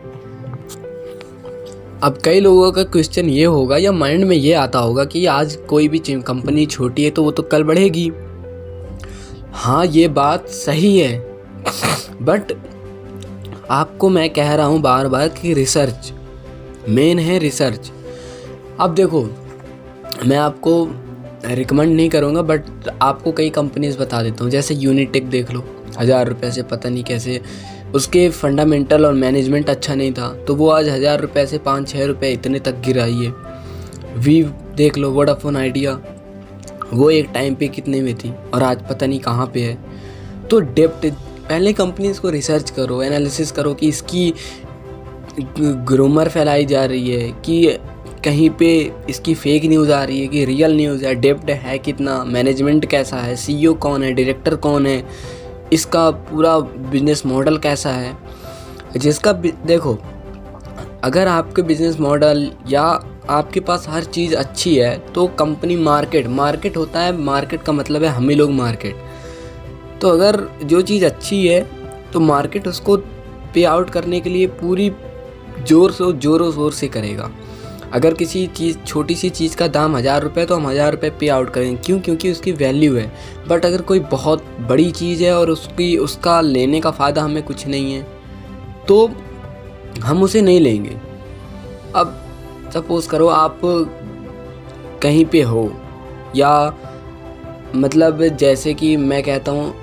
अब 2.04 2.18
कई 2.26 2.40
लोगों 2.40 2.72
का 2.72 2.84
क्वेश्चन 2.84 3.30
ये 3.30 3.44
होगा 3.46 3.78
या 3.78 3.92
माइंड 3.92 4.24
में 4.24 4.36
ये 4.36 4.54
आता 4.54 4.80
होगा 4.80 5.04
कि 5.06 5.26
आज 5.26 5.56
कोई 5.70 5.88
भी 5.88 6.00
कंपनी 6.00 6.66
छोटी 6.66 7.04
है 7.04 7.10
तो 7.12 7.24
वो 7.24 7.32
तो 7.32 7.44
कल 7.44 7.64
बढ़ेगी। 7.64 8.12
हाँ 9.54 9.86
ये 9.86 10.08
बात 10.10 10.48
सही 10.48 10.98
है। 11.00 11.18
बट 12.22 12.52
आपको 13.72 14.10
मैं 14.10 14.30
कह 14.30 14.54
रहा 14.54 14.66
हूँ 14.66 14.82
बार 14.82 15.08
बार 15.08 15.28
कि 15.32 15.54
रिसर्च 15.54 16.12
मेन 16.90 17.20
है 17.20 17.38
रिसर्च 17.40 17.92
अब 18.80 18.96
देखो, 18.96 19.24
मैं 20.26 20.38
आपको 20.38 20.88
रिकमेंड 21.46 21.96
नहीं 21.96 22.10
करूँगा 22.10 22.42
बट 22.42 22.90
आपको 23.02 23.32
कई 23.32 23.50
कंपनीज़ 23.50 23.98
बता 23.98 24.22
देता 24.24 24.44
हूँ। 24.44 24.52
जैसे 24.52 24.76
यूनिटेक 24.76 25.30
देख 25.30 25.52
लो, 25.52 25.64
हज़ार 26.00 26.28
रुपये 26.28 26.52
से 26.52 26.64
पता 26.64 26.90
नहीं 26.90 27.04
कैसे 27.04 27.42
उसके 27.96 28.28
फंडामेंटल 28.32 29.06
और 29.06 29.14
मैनेजमेंट 29.16 29.70
अच्छा 29.70 29.96
नहीं 29.96 30.12
था। 30.14 30.28
तो 30.48 30.56
वो 30.56 30.70
आज 30.70 30.90
हज़ार 30.90 31.22
रुपये 31.22 31.46
से 31.48 31.58
पाँच 31.60 31.88
छः 31.90 32.06
रुपये 32.06 32.32
इतने 32.34 32.60
तक 32.60 32.82
गिराई 32.86 33.14
है 33.16 33.34
वी 34.18 34.42
देख 34.78 34.98
लो 34.98 35.12
वोडाफोन 35.12 35.58
आइडिया 35.58 36.00
वो 36.94 37.10
एक 37.12 37.30
टाइम 37.34 37.56
पे 37.56 37.68
कितने 37.70 38.02
में 38.02 38.14
थी 38.16 38.34
और 38.54 38.64
आज 38.64 38.82
पता 38.90 39.06
नहीं 39.06 39.20
कहाँ 39.20 39.46
पे 39.54 39.62
है। 39.62 39.78
तो 40.50 40.60
डेप्ट 40.60 41.06
पहले 41.50 41.74
कंपनीज़ 41.74 42.20
को 42.22 42.30
रिसर्च 42.30 42.70
करो 42.70 43.02
एनालिसिस 43.04 43.52
करो 43.52 43.74
कि 43.74 43.88
इसकी 43.90 44.34
ग्रोमर 45.40 46.30
फैलाई 46.30 46.66
जा 46.66 46.84
रही 46.86 47.10
है, 47.12 47.32
कि 47.32 47.78
कहीं 48.26 48.50
पे 48.50 48.70
इसकी 49.10 49.34
फेक 49.36 49.66
न्यूज़ 49.66 49.92
आ 49.92 50.04
रही 50.04 50.22
है, 50.22 50.28
कि 50.28 50.46
रियल 50.46 50.76
न्यूज़ 50.78 51.06
है 51.06 51.16
डेप्ट 51.16 51.50
है 51.52 51.78
कितना 51.80 52.24
मैनेजमेंट 52.26 52.86
कैसा 52.86 53.18
है 53.18 53.36
सीईओ 53.36 53.74
e 53.74 53.78
कौन 53.78 54.04
है 54.04 54.12
डायरेक्टर 54.14 54.56
कौन 54.58 54.86
है। 54.86 55.04
इसका 55.74 56.10
पूरा 56.12 56.58
बिज़नेस 56.60 57.26
मॉडल 57.26 57.58
कैसा 57.58 57.90
है? 57.92 58.18
जिसका 58.98 59.32
देखो, 59.34 59.98
अगर 61.04 61.28
आपके 61.28 61.62
बिज़नेस 61.62 62.00
मॉडल 62.00 62.50
या 62.70 62.84
आपके 63.30 63.60
पास 63.60 63.86
हर 63.90 64.04
चीज़ 64.06 64.36
अच्छी 64.36 64.76
है 64.76 64.98
तो 65.14 65.26
कंपनी 65.40 65.76
मार्केट 65.76 66.28
मार्केट 66.28 66.78
होता 66.78 67.00
है 67.00 67.18
मार्केट 67.18 67.62
का 67.62 67.74
मतलब 67.74 68.04
है 68.04 68.10
हम 68.10 68.30
ही 68.30 68.36
लोग 68.36 68.52
मार्केट 68.52 68.96
तो 70.02 70.10
अगर 70.10 70.38
जो 70.64 70.82
चीज़ 70.82 71.06
अच्छी 71.06 71.46
है 71.48 71.62
तो 72.14 72.20
मार्केट 72.20 72.68
उसको 72.68 72.98
पे 73.54 73.64
आउट 73.64 73.90
करने 73.90 74.20
के 74.22 74.30
लिए 74.30 74.48
पूरी 74.60 74.92
ज़ोर 75.68 75.92
से 75.92 76.12
ज़ोरों 76.14 76.52
शोर 76.52 76.72
से 76.74 76.88
करेगा. 76.88 77.30
अगर 77.96 78.14
किसी 78.14 78.46
चीज़, 78.48 78.78
छोटी 78.78 79.16
सी 79.16 79.30
चीज़ 79.30 79.56
का 79.58 79.68
दाम 79.70 79.96
हज़ार 79.98 80.22
रुपये 80.24 80.46
तो 80.46 80.56
हम 80.56 80.68
हज़ार 80.68 80.92
रुपये 80.92 81.10
पे 81.10 81.28
आउट 81.30 81.50
करेंगे। 81.50 81.78
क्यों? 81.78 82.00
क्योंकि 82.00 82.32
उसकी 82.32 82.52
वैल्यू 82.54 82.96
है। 82.96 83.12
बट 83.48 83.66
अगर 83.66 83.82
कोई 83.84 84.00
बहुत 84.12 84.46
बड़ी 84.62 84.90
चीज़ 84.92 85.24
है 85.24 85.34
और 85.36 85.50
उसकी, 85.50 85.98
उसका 85.98 86.40
लेने 86.42 86.82
का 86.82 86.92
फ़ायदा 86.92 87.24
हमें 87.24 87.42
कुछ 87.44 87.66
नहीं 87.68 87.94
है 87.94 88.02
तो 88.88 89.06
हम 90.04 90.24
उसे 90.24 90.42
नहीं 90.42 90.60
लेंगे। 90.60 90.98
अब 91.96 92.22
सपोज़ 92.74 93.10
करो 93.10 93.28
आप 93.30 93.60
कहीं 95.02 95.26
पे 95.26 95.42
हो, 95.44 95.72
या 96.36 96.78
मतलब 97.76 98.24
जैसे 98.38 98.74
कि 98.74 98.96
मैं 98.98 99.22
कहता 99.24 99.52
हूँ 99.52 99.74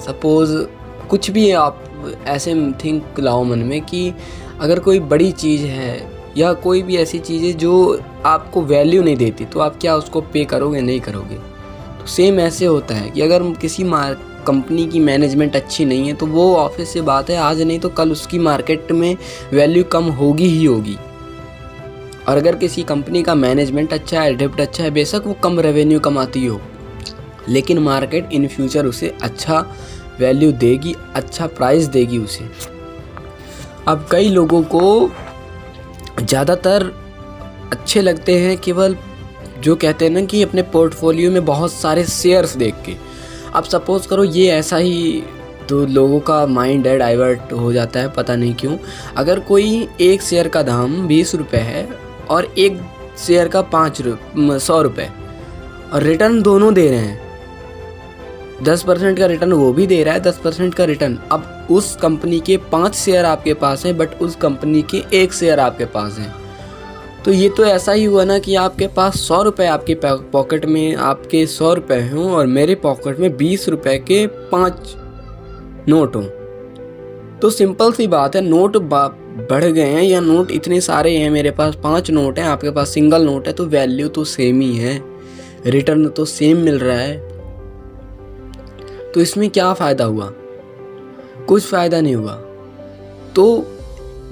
सपोज़ 0.00 0.56
कुछ 1.08 1.30
भी 1.30 1.50
आप 1.52 1.84
ऐसे 2.28 2.54
थिंक 2.84 3.20
लाओ 3.20 3.44
मन 3.44 3.58
में 3.58 3.80
कि 3.82 4.12
अगर 4.60 4.78
कोई 4.78 5.00
बड़ी 5.00 5.30
चीज़ 5.34 5.66
है 5.66 5.98
या 6.36 6.52
कोई 6.54 6.82
भी 6.82 6.96
ऐसी 6.96 7.18
चीज़ 7.18 7.56
जो 7.56 8.00
आपको 8.24 8.62
वैल्यू 8.62 9.02
नहीं 9.02 9.16
देती 9.16 9.44
तो 9.44 9.60
आप 9.60 9.78
क्या 9.80 9.94
उसको 9.96 10.20
पे 10.22 10.44
करोगे 10.44 10.80
नहीं 10.80 11.00
करोगे? 11.00 11.34
तो 11.34 12.06
सेम 12.06 12.40
ऐसे 12.40 12.66
होता 12.66 12.94
है 12.94 13.10
कि 13.10 13.20
अगर 13.20 13.42
किसी 13.60 13.84
मार 13.84 14.14
कंपनी 14.46 14.86
की 14.86 15.00
मैनेजमेंट 15.00 15.56
अच्छी 15.56 15.84
नहीं 15.84 16.06
है 16.08 16.14
तो 16.14 16.26
वो 16.26 16.54
ऑफ़िस 16.56 16.92
से 16.92 17.00
बात 17.02 17.30
है, 17.30 17.36
आज 17.36 17.60
नहीं 17.62 17.78
तो 17.80 17.88
कल 17.88 18.12
उसकी 18.12 18.38
मार्केट 18.38 18.92
में 18.92 19.16
वैल्यू 19.52 19.84
कम 19.84 20.04
होगी 20.12 20.46
ही 20.46 20.64
होगी। 20.64 20.96
और 22.28 22.36
अगर 22.36 22.56
किसी 22.56 22.82
कंपनी 22.82 23.22
का 23.22 23.34
मैनेजमेंट 23.34 23.92
अच्छा 23.92 24.20
है 24.20 24.30
एडेप्ट 24.30 24.60
अच्छा 24.60 24.82
है, 24.84 24.90
बेशक 24.90 25.22
वो 25.26 25.34
कम 25.34 25.60
रेवेन्यू 25.60 26.00
कमाती 26.00 26.44
हो, 26.46 26.60
लेकिन 27.48 27.78
मार्केट 27.78 28.32
इन 28.32 28.46
फ्यूचर 28.48 28.86
उसे 28.86 29.14
अच्छा 29.22 29.60
वैल्यू 30.20 30.52
देगी 30.54 30.94
अच्छा 31.14 31.46
प्राइस 31.48 31.86
देगी 31.88 32.18
उसे। 32.18 32.48
अब 33.88 34.06
कई 34.10 34.28
लोगों 34.30 34.62
को 34.64 35.10
ज़्यादातर 36.20 36.92
अच्छे 37.72 38.00
लगते 38.00 38.38
हैं 38.38 38.56
केवल 38.58 38.96
जो 39.62 39.74
कहते 39.76 40.04
हैं 40.04 40.12
ना 40.12 40.20
कि 40.22 40.42
अपने 40.42 40.62
पोर्टफोलियो 40.72 41.30
में 41.30 41.44
बहुत 41.44 41.72
सारे 41.72 42.04
शेयर्स 42.04 42.56
देख 42.56 42.74
के। 42.86 42.96
अब 43.54 43.64
सपोज़ 43.64 44.08
करो 44.08 44.24
ये 44.24 44.50
ऐसा 44.52 44.76
ही 44.76 45.22
तो 45.68 45.84
लोगों 45.86 46.20
का 46.20 46.44
माइंड 46.46 46.86
है 46.86 46.96
डाइवर्ट 46.98 47.52
हो 47.52 47.72
जाता 47.72 48.00
है, 48.00 48.08
पता 48.08 48.36
नहीं 48.36 48.54
क्यों। 48.54 48.76
अगर 49.16 49.40
कोई 49.40 49.88
एक 50.00 50.22
शेयर 50.22 50.48
का 50.48 50.62
दाम 50.62 51.06
बीस 51.08 51.34
रुपये 51.34 51.60
है 51.60 51.88
और 52.30 52.52
एक 52.58 52.80
शेयर 53.18 53.48
का 53.48 53.62
पाँच 53.62 54.00
रुप 54.00 54.58
सौ 54.58 54.80
रुपये 54.82 55.08
और 55.92 56.02
रिटर्न 56.02 56.40
दोनों 56.42 56.72
दे 56.74 56.88
रहे 56.90 56.98
हैं 56.98 57.29
दस 58.62 58.82
परसेंट 58.82 59.18
का 59.18 59.26
रिटर्न 59.26 59.52
वो 59.52 59.72
भी 59.72 59.86
दे 59.86 60.02
रहा 60.04 60.14
है, 60.14 60.20
दस 60.20 60.38
परसेंट 60.38 60.74
का 60.74 60.84
रिटर्न 60.84 61.18
अब 61.32 61.66
उस 61.70 61.94
कंपनी 61.96 62.40
के 62.40 62.56
पाँच 62.72 62.94
शेयर 62.94 63.24
आपके 63.24 63.54
पास 63.54 63.84
हैं 63.86 63.96
बट 63.98 64.20
उस 64.22 64.34
कंपनी 64.36 64.82
के 64.90 65.02
एक 65.14 65.32
शेयर 65.32 65.60
आपके 65.60 65.84
पास 65.84 66.18
हैं। 66.18 66.34
तो 67.24 67.32
ये 67.32 67.48
तो 67.48 67.64
ऐसा 67.64 67.92
ही 67.92 68.04
हुआ 68.04 68.24
ना 68.24 68.38
कि 68.38 68.54
आपके 68.54 68.86
पास 68.86 69.18
सौ 69.18 69.42
रुपये 69.42 69.66
आपके 69.66 69.96
पॉकेट 70.04 70.64
में 70.64 70.94
आपके 70.96 71.44
सौ 71.46 71.72
रुपये 71.74 72.08
हों 72.08 72.30
और 72.32 72.46
मेरे 72.46 72.74
पॉकेट 72.74 73.18
में 73.18 73.36
बीस 73.36 73.68
रुपये 73.68 73.96
के 73.98 74.26
पाँच 74.26 74.94
नोट 75.88 76.16
हों। 76.16 76.24
तो 77.40 77.50
सिंपल 77.50 77.92
सी 77.92 78.06
बात 78.06 78.36
है 78.36 78.42
नोट 78.42 78.76
बढ़ 78.76 79.64
गए 79.64 79.82
हैं 79.82 80.02
या 80.02 80.20
नोट 80.20 80.50
इतने 80.50 80.80
सारे 80.80 81.16
हैं, 81.16 81.30
मेरे 81.30 81.50
पास 81.50 81.74
पाँच 81.82 82.10
नोट 82.10 82.38
हैं, 82.38 82.46
आपके 82.46 82.70
पास 82.70 82.88
सिंगल 82.88 83.24
नोट 83.24 83.46
है 83.46 83.52
तो 83.52 83.66
वैल्यू 83.66 84.08
तो 84.08 84.24
सेम 84.26 84.60
ही 84.60 84.76
है। 84.76 85.00
रिटर्न 85.66 86.08
तो 86.08 86.24
सेम 86.24 86.56
मिल 86.56 86.78
रहा 86.78 86.98
है। 86.98 87.29
तो 89.14 89.20
इसमें 89.20 89.48
क्या 89.50 89.72
फ़ायदा 89.74 90.04
हुआ? 90.04 90.30
कुछ 91.48 91.62
फ़ायदा 91.62 92.00
नहीं 92.00 92.14
हुआ। 92.14 92.34
तो 93.36 93.66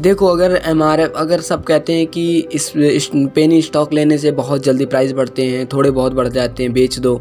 देखो 0.01 0.27
अगर 0.27 0.55
एमआरएफ 0.67 1.13
अगर 1.17 1.41
सब 1.41 1.63
कहते 1.65 1.93
हैं 1.93 2.07
कि 2.07 2.39
इस, 2.39 2.77
इस 2.77 3.11
पेनी 3.35 3.61
स्टॉक 3.63 3.93
लेने 3.93 4.19
से 4.19 4.31
बहुत 4.33 4.63
जल्दी 4.63 4.87
प्राइस 4.87 5.13
बढ़ते 5.13 5.45
हैं 5.45 5.67
थोड़े 5.67 5.91
बहुत 5.91 6.13
बढ़ 6.13 6.29
जाते 6.29 6.63
हैं 6.63 6.73
बेच 6.73 6.99
दो। 6.99 7.17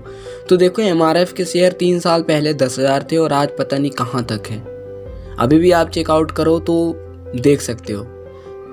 तो 0.50 0.58
देखो 0.58 0.82
एमआरएफ 0.82 1.34
के 1.34 1.46
शेयर 1.46 1.72
तीन 1.72 2.00
साल 2.00 2.22
पहले 2.22 2.54
दस 2.54 2.80
हज़ार 2.80 3.08
थे 3.12 3.18
और 3.18 3.34
आज 3.34 3.50
पता 3.60 3.78
नहीं 3.78 3.92
कहाँ 3.94 4.24
तक 4.24 4.48
है। 4.50 4.60
अभी 5.40 5.60
भी 5.60 5.72
आप 5.72 5.90
चेकआउट 5.90 6.32
करो 6.32 6.58
तो 6.60 6.76
देख 7.36 7.62
सकते 7.62 7.94
हो। 7.94 8.06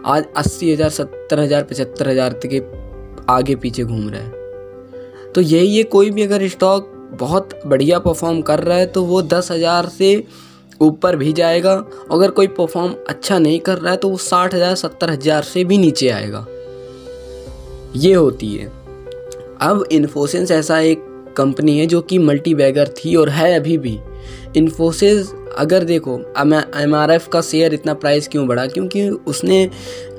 आज 0.07 0.25
अस्सी 0.37 0.73
हज़ार 0.73 0.91
सत्तर 0.91 1.41
हज़ार 1.41 1.63
पचहत्तर 1.63 2.09
हज़ार 2.09 2.33
तक 2.45 3.27
आगे 3.31 3.55
पीछे 3.57 3.85
घूम 3.85 4.09
रहा 4.09 4.21
है। 4.21 5.33
तो 5.33 5.41
यही 5.41 5.77
है 5.77 5.83
कोई 5.85 6.11
भी 6.11 6.23
अगर 6.23 6.47
स्टॉक 6.49 6.91
बहुत 7.17 7.61
बढ़िया 7.67 7.99
परफॉर्म 7.99 8.41
कर 8.43 8.61
रहा 8.61 8.79
है 8.79 8.87
तो 8.87 9.03
वो 9.05 9.23
दस 9.25 9.51
हज़ार 9.51 9.87
से 9.89 10.27
ऊपर 10.81 11.17
भी 11.17 11.33
जाएगा। 11.33 11.73
अगर 12.13 12.31
कोई 12.31 12.47
परफॉर्म 12.49 12.95
अच्छा 13.09 13.39
नहीं 13.39 13.59
कर 13.61 13.79
रहा 13.79 13.91
है 13.91 13.97
तो 13.97 14.09
वो 14.09 14.17
साठ 14.19 14.55
हज़ार, 14.55 14.75
सत्तर 14.75 15.11
हज़ार 15.11 15.43
से 15.43 15.65
भी 15.65 15.79
नीचे 15.79 16.09
आएगा। 16.11 16.47
ये 17.97 18.15
होती 18.15 18.55
है। 18.55 18.67
अब 19.63 19.85
इन्फोसिस 19.93 20.51
ऐसा 20.51 20.79
एक 20.81 21.05
कंपनी 21.37 21.79
है 21.79 21.87
जो 21.87 22.01
कि 22.01 22.19
मल्टी 22.19 22.55
बैगर 22.55 22.89
थी 22.97 23.15
और 23.17 23.29
है 23.29 23.55
अभी 23.55 23.79
भी। 23.79 23.99
इन्फोसिस 24.57 25.33
अगर 25.59 25.85
देखो 25.85 26.19
एम 26.81 26.95
आर 26.95 27.11
एफ़ 27.11 27.29
का 27.29 27.41
शेयर 27.41 27.75
इतना 27.75 27.95
प्राइस 27.95 28.29
क्यों 28.29 28.47
बढ़ा? 28.47 28.67
क्योंकि 28.67 29.09
उसने 29.09 29.71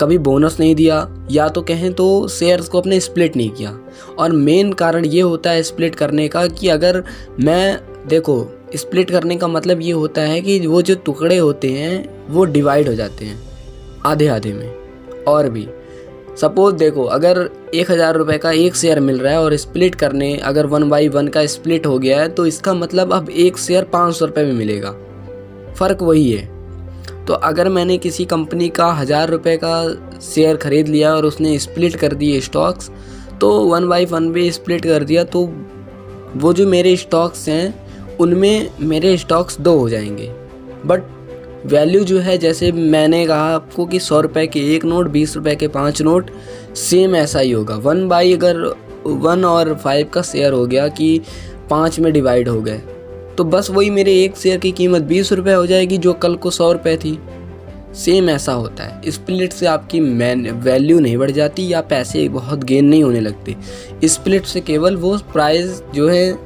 कभी 0.01 0.17
बोनस 0.17 0.57
नहीं 0.59 0.75
दिया, 0.75 1.27
या 1.31 1.47
तो 1.47 1.61
कहें 1.61 1.93
तो 1.93 2.27
शेयर्स 2.27 2.67
को 2.67 2.79
अपने 2.79 2.99
स्प्लिट 2.99 3.35
नहीं 3.35 3.49
किया। 3.49 3.79
और 4.19 4.31
मेन 4.31 4.73
कारण 4.73 5.05
ये 5.05 5.21
होता 5.21 5.49
है 5.49 5.63
स्प्लिट 5.63 5.95
करने 5.95 6.27
का 6.27 6.47
कि 6.47 6.69
अगर 6.69 7.03
मैं, 7.39 7.79
देखो 8.07 8.47
स्प्लिट 8.75 9.11
करने 9.11 9.35
का 9.35 9.47
मतलब 9.47 9.81
ये 9.81 9.91
होता 9.91 10.21
है 10.21 10.41
कि 10.41 10.59
वो 10.67 10.81
जो 10.81 10.95
टुकड़े 10.95 11.37
होते 11.37 11.67
हैं, 11.67 12.27
वो 12.29 12.45
डिवाइड 12.45 12.87
हो 12.87 12.93
जाते 12.93 13.25
हैं 13.25 13.41
आधे 14.05 14.27
आधे 14.27 14.53
में। 14.53 14.73
और 15.27 15.49
भी। 15.49 15.67
सपोज़ 16.37 16.75
देखो, 16.75 17.03
अगर 17.05 17.49
एक 17.73 17.91
हज़ार 17.91 18.15
रुपये 18.15 18.37
का 18.37 18.51
एक 18.53 18.75
शेयर 18.75 18.99
मिल 18.99 19.19
रहा 19.19 19.33
है 19.33 19.41
और 19.41 19.55
स्प्लिट 19.57 19.95
करने, 19.95 20.35
अगर 20.37 20.65
वन 20.65 20.89
बाई 20.89 21.07
वन 21.09 21.27
का 21.27 21.45
स्प्लिट 21.47 21.85
हो 21.85 21.97
गया 21.99 22.19
है 22.21 22.29
तो 22.29 22.45
इसका 22.45 22.73
मतलब 22.73 23.13
अब 23.13 23.29
एक 23.29 23.57
शेयर 23.57 23.83
पाँच 23.93 24.15
सौ 24.15 24.25
रुपये 24.25 24.45
में 24.45 24.53
मिलेगा। 24.53 24.91
फ़र्क 25.73 26.01
वही 26.01 26.31
है। 26.31 26.53
तो 27.25 27.33
अगर 27.33 27.69
मैंने 27.69 27.97
किसी 27.97 28.25
कंपनी 28.25 28.67
का 28.69 28.91
हज़ार 28.93 29.29
रुपये 29.29 29.57
का 29.57 30.19
शेयर 30.23 30.57
ख़रीद 30.57 30.87
लिया 30.87 31.13
और 31.15 31.25
उसने 31.25 31.57
स्प्लिट 31.59 31.95
कर 31.95 32.13
दिए 32.13 32.39
स्टॉक्स 32.41 32.91
तो 33.41 33.51
वन 33.63 33.87
बाई 33.89 34.05
वन 34.05 34.31
भी 34.31 34.51
स्प्लिट 34.51 34.83
कर 34.83 35.03
दिया 35.03 35.23
तो 35.25 35.45
वो 36.35 36.53
जो 36.53 36.67
मेरे 36.67 36.95
स्टॉक्स 36.97 37.47
हैं, 37.49 38.17
उनमें 38.17 38.69
मेरे 38.81 39.17
स्टॉक्स 39.17 39.59
दो 39.59 39.77
हो 39.77 39.89
जाएँगे। 39.89 40.31
बट 40.85 41.03
वैल्यू 41.65 42.03
जो 42.03 42.19
है, 42.19 42.37
जैसे 42.37 42.71
मैंने 42.71 43.25
कहा 43.25 43.53
आपको 43.53 43.85
कि 43.85 43.99
सौ 43.99 44.19
रुपये 44.21 44.47
के 44.47 44.59
एक 44.75 44.85
नोट, 44.85 45.07
बीस 45.07 45.35
रुपये 45.35 45.55
के 45.55 45.67
पाँच 45.67 46.01
नोट 46.01 46.29
सेम 46.77 47.15
ऐसा 47.15 47.39
ही 47.39 47.51
होगा। 47.51 47.75
वन 47.75 48.07
बाई 48.07 48.33
अगर 48.33 48.57
वन 49.05 49.45
और 49.45 49.73
फाइव 49.75 50.09
का 50.13 50.21
शेयर 50.21 50.53
हो 50.53 50.65
गया 50.65 50.87
कि 50.87 51.21
पाँच 51.69 51.99
में 51.99 52.11
डिवाइड 52.13 52.49
हो 52.49 52.61
गए 52.61 52.81
तो 53.37 53.43
बस 53.43 53.69
वही 53.69 53.89
मेरे 53.89 54.13
एक 54.23 54.37
शेयर 54.37 54.57
की 54.57 54.71
कीमत 54.71 55.01
बीस 55.01 55.31
रुपये 55.33 55.53
हो 55.53 55.65
जाएगी, 55.65 55.97
जो 55.97 56.13
कल 56.13 56.35
को 56.35 56.49
सौ 56.49 56.71
रुपये 56.71 56.97
थी। 56.97 57.17
सेम 57.95 58.29
ऐसा 58.29 58.53
होता 58.53 58.83
है। 58.83 59.11
स्प्लिट 59.11 59.53
से 59.53 59.65
आपकी 59.65 59.99
मैन 59.99 60.49
वैल्यू 60.53 60.99
नहीं 60.99 61.17
बढ़ 61.17 61.31
जाती 61.31 61.67
या 61.67 61.81
पैसे 61.81 62.27
बहुत 62.29 62.63
गेन 62.63 62.85
नहीं 62.85 63.03
होने 63.03 63.19
लगते। 63.19 63.55
स्प्लिट 64.05 64.45
से 64.45 64.61
केवल 64.61 64.95
वो 64.95 65.17
प्राइस 65.33 65.81
जो 65.95 66.07
है, 66.09 66.37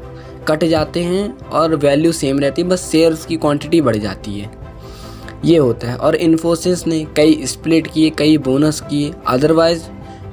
कट 0.47 0.63
जाते 0.65 1.03
हैं 1.03 1.37
और 1.39 1.75
वैल्यू 1.75 2.11
सेम 2.11 2.39
रहती 2.39 2.61
है। 2.61 2.67
बस 2.67 2.89
शेयर्स 2.91 3.25
की 3.25 3.37
क्वांटिटी 3.37 3.81
बढ़ 3.81 3.97
जाती 3.97 4.39
है। 4.39 4.51
ये 5.45 5.57
होता 5.57 5.87
है। 5.87 5.95
और 5.97 6.15
इन्फोसिस 6.15 6.85
ने 6.87 7.03
कई 7.15 7.45
स्प्लिट 7.45 7.87
किए, 7.87 8.09
कई 8.09 8.37
बोनस 8.39 8.81
किए। 8.81 9.13
अदरवाइज़ 9.27 9.83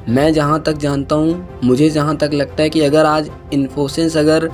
मैं 0.09 0.33
जहाँ 0.33 0.63
तक 0.63 0.73
जानता 0.73 1.17
हूँ, 1.17 1.61
मुझे 1.65 1.89
जहाँ 1.91 2.17
तक 2.17 2.31
लगता 2.35 2.63
है 2.63 2.71
कि 2.71 2.81
अगर 2.81 3.07
आज 3.07 3.31
इन्फोसिस 3.53 4.17
अगर 4.17 4.49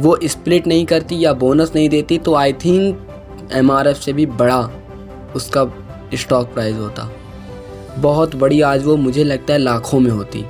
वो 0.00 0.18
स्प्लिट 0.24 0.66
नहीं 0.66 0.84
करती 0.86 1.18
या 1.18 1.32
बोनस 1.34 1.72
नहीं 1.74 1.88
देती 1.88 2.18
तो 2.18 2.34
आई 2.34 2.52
थिंक 2.54 3.50
एमआरएफ 3.52 3.96
से 3.96 4.12
भी 4.12 4.26
बड़ा 4.26 4.60
उसका 5.36 5.64
स्टॉक 6.14 6.52
प्राइस 6.54 6.76
होता। 6.76 7.10
बहुत 7.98 8.34
बड़ी 8.36 8.60
आज 8.60 8.84
वो 8.84 8.96
मुझे 8.96 9.24
लगता 9.24 9.52
है 9.52 9.58
लाखों 9.58 10.00
में 10.00 10.10
होती। 10.10 10.44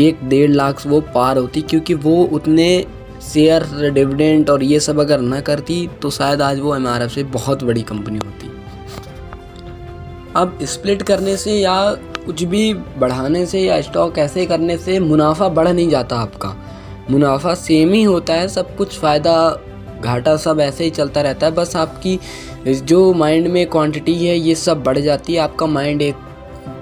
एक 0.00 0.24
डेढ़ 0.24 0.50
लाख 0.50 0.86
वो 0.86 1.00
पार 1.14 1.38
होती, 1.38 1.60
क्योंकि 1.62 1.94
वो 1.94 2.22
उतने 2.24 2.84
शेयर 3.32 3.90
डिविडेंट 3.90 4.50
और 4.50 4.62
ये 4.62 4.80
सब 4.80 5.00
अगर 5.00 5.20
ना 5.20 5.40
करती 5.40 5.88
तो 6.02 6.10
शायद 6.10 6.42
आज 6.42 6.60
वो 6.60 6.74
एमआरएफ 6.76 7.10
से 7.10 7.22
बहुत 7.22 7.64
बड़ी 7.64 7.82
कंपनी 7.82 8.18
होती। 8.18 8.50
अब 10.36 10.58
स्प्लिट 10.62 11.02
करने 11.02 11.36
से 11.36 11.52
या 11.52 11.76
कुछ 12.26 12.42
भी 12.42 12.74
बढ़ाने 12.74 13.46
से 13.46 13.60
या 13.60 13.80
स्टॉक 13.80 14.18
ऐसे 14.18 14.46
करने 14.46 14.76
से 14.78 14.98
मुनाफा 15.00 15.48
बढ़ 15.48 15.68
नहीं 15.68 15.88
जाता 15.88 16.16
आपका। 16.16 16.54
मुनाफा 17.10 17.54
सेम 17.54 17.92
ही 17.92 18.02
होता 18.02 18.34
है, 18.34 18.48
सब 18.48 18.76
कुछ 18.76 18.98
फ़ायदा 18.98 19.60
घाटा 20.04 20.36
सब 20.36 20.60
ऐसे 20.60 20.84
ही 20.84 20.90
चलता 20.90 21.20
रहता 21.20 21.46
है। 21.46 21.52
बस 21.52 21.76
आपकी 21.76 22.18
जो 22.68 23.12
माइंड 23.12 23.48
में 23.48 23.66
क्वांटिटी 23.66 24.14
है, 24.26 24.36
ये 24.38 24.54
सब 24.54 24.82
बढ़ 24.82 24.98
जाती 24.98 25.34
है। 25.34 25.40
आपका 25.40 25.66
माइंड 25.66 26.02
एक 26.02 26.14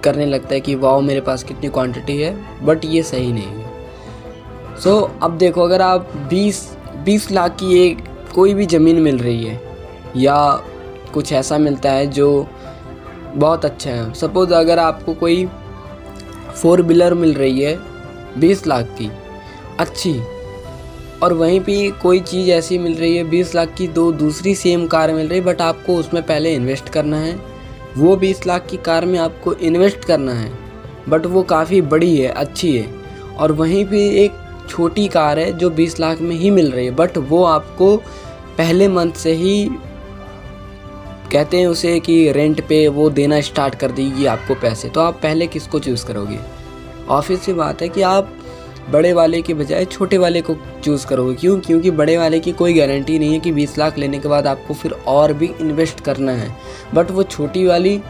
करने 0.04 0.26
लगता 0.26 0.54
है 0.54 0.60
कि, 0.60 0.74
वाओ, 0.74 1.00
मेरे 1.00 1.20
पास 1.20 1.42
कितनी 1.42 1.68
क्वांटिटी 1.68 2.20
है? 2.20 2.36
बट 2.64 2.84
ये 2.84 3.02
सही 3.02 3.32
नहीं 3.32 3.44
है। 3.44 3.61
सो 4.80 5.00
so, 5.00 5.22
अब 5.22 5.38
देखो 5.38 5.62
अगर 5.62 5.82
आप 5.82 6.28
20 6.28 6.60
20 7.04 7.30
लाख 7.32 7.56
की 7.56 7.78
एक 7.86 7.98
कोई 8.34 8.54
भी 8.54 8.66
ज़मीन 8.66 9.00
मिल 9.00 9.18
रही 9.18 9.44
है 9.44 9.60
या 10.16 10.36
कुछ 11.14 11.32
ऐसा 11.32 11.58
मिलता 11.58 11.92
है 11.92 12.06
जो 12.06 12.46
बहुत 13.34 13.64
अच्छा 13.64 13.90
है। 13.90 14.12
सपोज़ 14.14 14.54
अगर 14.54 14.78
आपको 14.78 15.14
कोई 15.14 15.44
फोर 16.54 16.82
व्हीलर 16.82 17.14
मिल 17.14 17.34
रही 17.34 17.60
है 17.60 17.78
बीस 18.38 18.66
लाख 18.66 18.86
की 18.98 19.10
अच्छी 19.80 20.20
और 21.22 21.32
वहीं 21.32 21.60
पे 21.60 21.90
कोई 21.90 22.20
चीज़ 22.20 22.50
ऐसी 22.50 22.78
मिल 22.78 22.94
रही 22.94 23.16
है 23.16 23.24
बीस 23.24 23.54
लाख 23.54 23.74
की 23.78 23.88
दो 23.88 24.10
दूसरी 24.12 24.54
सेम 24.54 24.86
कार 24.86 25.12
मिल 25.12 25.28
रही 25.28 25.38
है 25.38 25.44
बट 25.44 25.60
आपको 25.60 25.96
उसमें 25.96 26.22
पहले 26.22 26.54
इन्वेस्ट 26.54 26.88
करना 26.88 27.16
है। 27.16 27.34
वो 27.96 28.16
बीस 28.16 28.46
लाख 28.46 28.66
की 28.66 28.76
कार 28.76 29.06
में 29.06 29.18
आपको 29.18 29.52
इन्वेस्ट 29.52 30.04
करना 30.04 30.32
है 30.32 30.52
बट 31.08 31.26
वो 31.26 31.42
काफ़ी 31.42 31.80
बड़ी 31.82 32.16
है 32.16 32.28
अच्छी 32.28 32.76
है 32.76 32.86
और 33.38 33.52
वहीं 33.52 33.84
पे 33.86 34.08
एक 34.24 34.41
छोटी 34.68 35.08
कार 35.08 35.38
है 35.38 35.52
जो 35.52 35.70
बीस 35.70 36.00
लाख 36.00 36.20
में 36.20 36.36
ही 36.36 36.50
मिल 36.50 36.70
रही 36.70 36.86
है 36.86 36.90
बट 36.90 37.18
वो 37.18 37.44
आपको 37.44 37.96
पहले 38.58 38.88
मंथ 38.88 39.12
से 39.12 39.32
ही 39.32 39.70
कहते 41.32 41.56
हैं 41.56 41.66
उसे 41.66 42.00
कि 42.00 42.32
रेंट 42.32 42.68
पे 42.68 42.88
वो 42.88 43.10
देना 43.10 43.40
स्टार्ट 43.40 43.74
कर 43.74 43.90
देगी 43.90 44.26
आपको 44.26 44.54
पैसे। 44.54 44.88
तो 44.88 45.00
आप 45.00 45.14
पहले 45.14 45.46
किसको 45.46 45.78
चूज़ 45.78 46.06
करोगे? 46.06 46.38
ऑफ़िस 47.08 47.42
से 47.42 47.52
बात 47.52 47.82
है 47.82 47.88
कि 47.88 48.02
आप 48.02 48.32
बड़े 48.90 49.12
वाले 49.12 49.42
के 49.42 49.54
बजाय 49.54 49.84
छोटे 49.84 50.18
वाले 50.18 50.40
को 50.40 50.56
चूज़ 50.84 51.06
करोगे। 51.06 51.34
क्यों? 51.34 51.60
क्योंकि 51.60 51.90
बड़े 51.90 52.18
वाले 52.18 52.40
की 52.40 52.52
कोई 52.52 52.74
गारंटी 52.74 53.18
नहीं 53.18 53.32
है 53.32 53.40
कि 53.40 53.52
20 53.52 53.78
लाख 53.78 53.98
लेने 53.98 54.18
के 54.18 54.28
बाद 54.28 54.46
आपको 54.46 54.74
फिर 54.74 54.92
और 54.92 55.32
भी 55.32 55.46
इन्वेस्ट 55.60 56.00
करना 56.00 56.32
है। 56.32 56.56
बट 56.94 57.10
वो 57.10 57.22
छोटी 57.22 57.66
वाली 57.66 58.00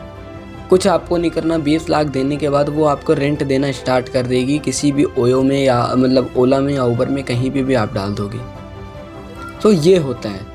कुछ 0.73 0.87
आपको 0.87 1.17
नहीं 1.17 1.31
करना 1.31 1.59
20 1.59 1.88
लाख 1.91 2.07
देने 2.07 2.37
के 2.37 2.49
बाद 2.49 2.69
वो 2.69 2.85
आपको 2.85 3.12
रेंट 3.12 3.43
देना 3.43 3.73
स्टार्ट 3.73 4.09
कर 4.09 4.26
देगी, 4.26 4.59
किसी 4.59 4.93
भी 4.93 5.05
ओयो 5.05 5.43
में 5.43 5.64
या 5.64 5.95
मतलब 5.97 6.35
ओला 6.37 6.61
में 6.61 6.75
या 6.75 6.85
ऊबर 6.85 7.09
में, 7.09 7.25
कहीं 7.25 7.50
भी 7.50 7.62
भी 7.62 7.75
आप 7.75 7.95
डाल 7.95 8.14
दोगे। 8.14 8.38
तो 9.62 9.73
ये 9.73 9.97
होता 9.97 10.29
है। 10.29 10.52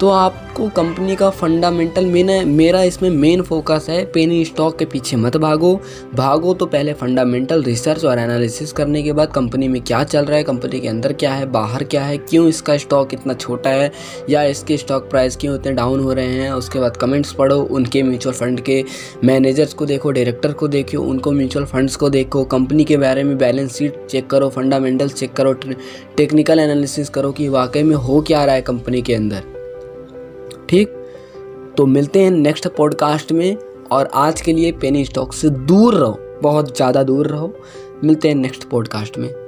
तो 0.00 0.08
आपको 0.08 0.68
कंपनी 0.68 1.14
का 1.16 1.28
फंडामेंटल 1.30 2.06
मेन 2.06 2.30
मेरा 2.48 2.82
इसमें 2.82 3.08
मेन 3.10 3.42
फोकस 3.42 3.86
है 3.88 4.04
पेनी 4.12 4.44
स्टॉक 4.44 4.78
के 4.78 4.84
पीछे 4.84 5.16
मत 5.16 5.36
भागो। 5.36 5.74
भागो 6.14 6.54
तो 6.54 6.66
पहले 6.66 6.92
फंडामेंटल 6.92 7.62
रिसर्च 7.62 8.04
और 8.04 8.18
एनालिसिस 8.18 8.72
करने 8.72 9.02
के 9.02 9.12
बाद 9.12 9.32
कंपनी 9.32 9.68
में 9.68 9.80
क्या 9.82 10.02
चल 10.04 10.24
रहा 10.24 10.36
है 10.36 10.42
कंपनी 10.44 10.80
के 10.80 10.88
अंदर 10.88 11.12
क्या 11.12 11.32
है, 11.34 11.46
बाहर 11.46 11.84
क्या 11.84 12.04
है, 12.04 12.16
क्यों 12.18 12.48
इसका 12.48 12.76
स्टॉक 12.76 13.14
इतना 13.14 13.34
छोटा 13.34 13.70
है, 13.70 13.90
या 14.30 14.42
इसके 14.44 14.76
स्टॉक 14.76 15.08
प्राइस 15.10 15.36
क्यों 15.36 15.54
इतने 15.54 15.72
डाउन 15.72 16.00
हो 16.00 16.12
रहे 16.12 16.32
हैं, 16.32 16.50
उसके 16.52 16.80
बाद 16.80 16.96
कमेंट्स 16.96 17.32
पढ़ो, 17.32 17.60
उनके 17.62 18.02
म्यूचुअल 18.02 18.34
फंड 18.34 18.60
के 18.60 18.82
मैनेजर्स 19.24 19.74
को 19.74 19.86
देखो 19.86 20.10
डायरेक्टर 20.10 20.52
को 20.52 20.68
देखो, 20.68 21.02
उनको 21.02 21.32
म्यूचुअल 21.32 21.64
फंड्स 21.64 21.96
को 21.96 22.10
देखो 22.10 22.44
कंपनी 22.46 22.84
के 22.84 22.96
बारे 22.96 23.24
में 23.24 23.36
बैलेंस 23.38 23.72
शीट 23.72 24.06
चेक 24.10 24.30
करो 24.30 24.48
फंडामेंटल्स 24.50 25.14
चेक 25.14 25.32
करो 25.32 25.52
टेक्निकल 26.16 26.58
एनालिसिस 26.58 27.08
करो 27.08 27.32
कि 27.32 27.48
वाकई 27.48 27.82
में 27.82 27.96
हो 27.96 28.20
क्या 28.20 28.44
रहा 28.44 28.54
है 28.54 28.62
कंपनी 28.62 29.02
के 29.02 29.14
अंदर। 29.14 29.61
ठीक? 30.72 30.88
तो 31.76 31.86
मिलते 31.86 32.20
हैं 32.20 32.30
नेक्स्ट 32.30 32.68
पॉडकास्ट 32.68 33.32
में 33.32 33.56
और 33.92 34.10
आज 34.14 34.40
के 34.40 34.52
लिए 34.52 34.72
पेनी 34.72 35.04
स्टॉक 35.04 35.32
से 35.32 35.50
दूर 35.50 35.94
रहो, 35.94 36.40
बहुत 36.42 36.76
ज़्यादा 36.76 37.02
दूर 37.02 37.26
रहो। 37.26 37.54
मिलते 38.04 38.28
हैं 38.28 38.34
नेक्स्ट 38.34 38.64
पॉडकास्ट 38.64 39.18
में। 39.18 39.41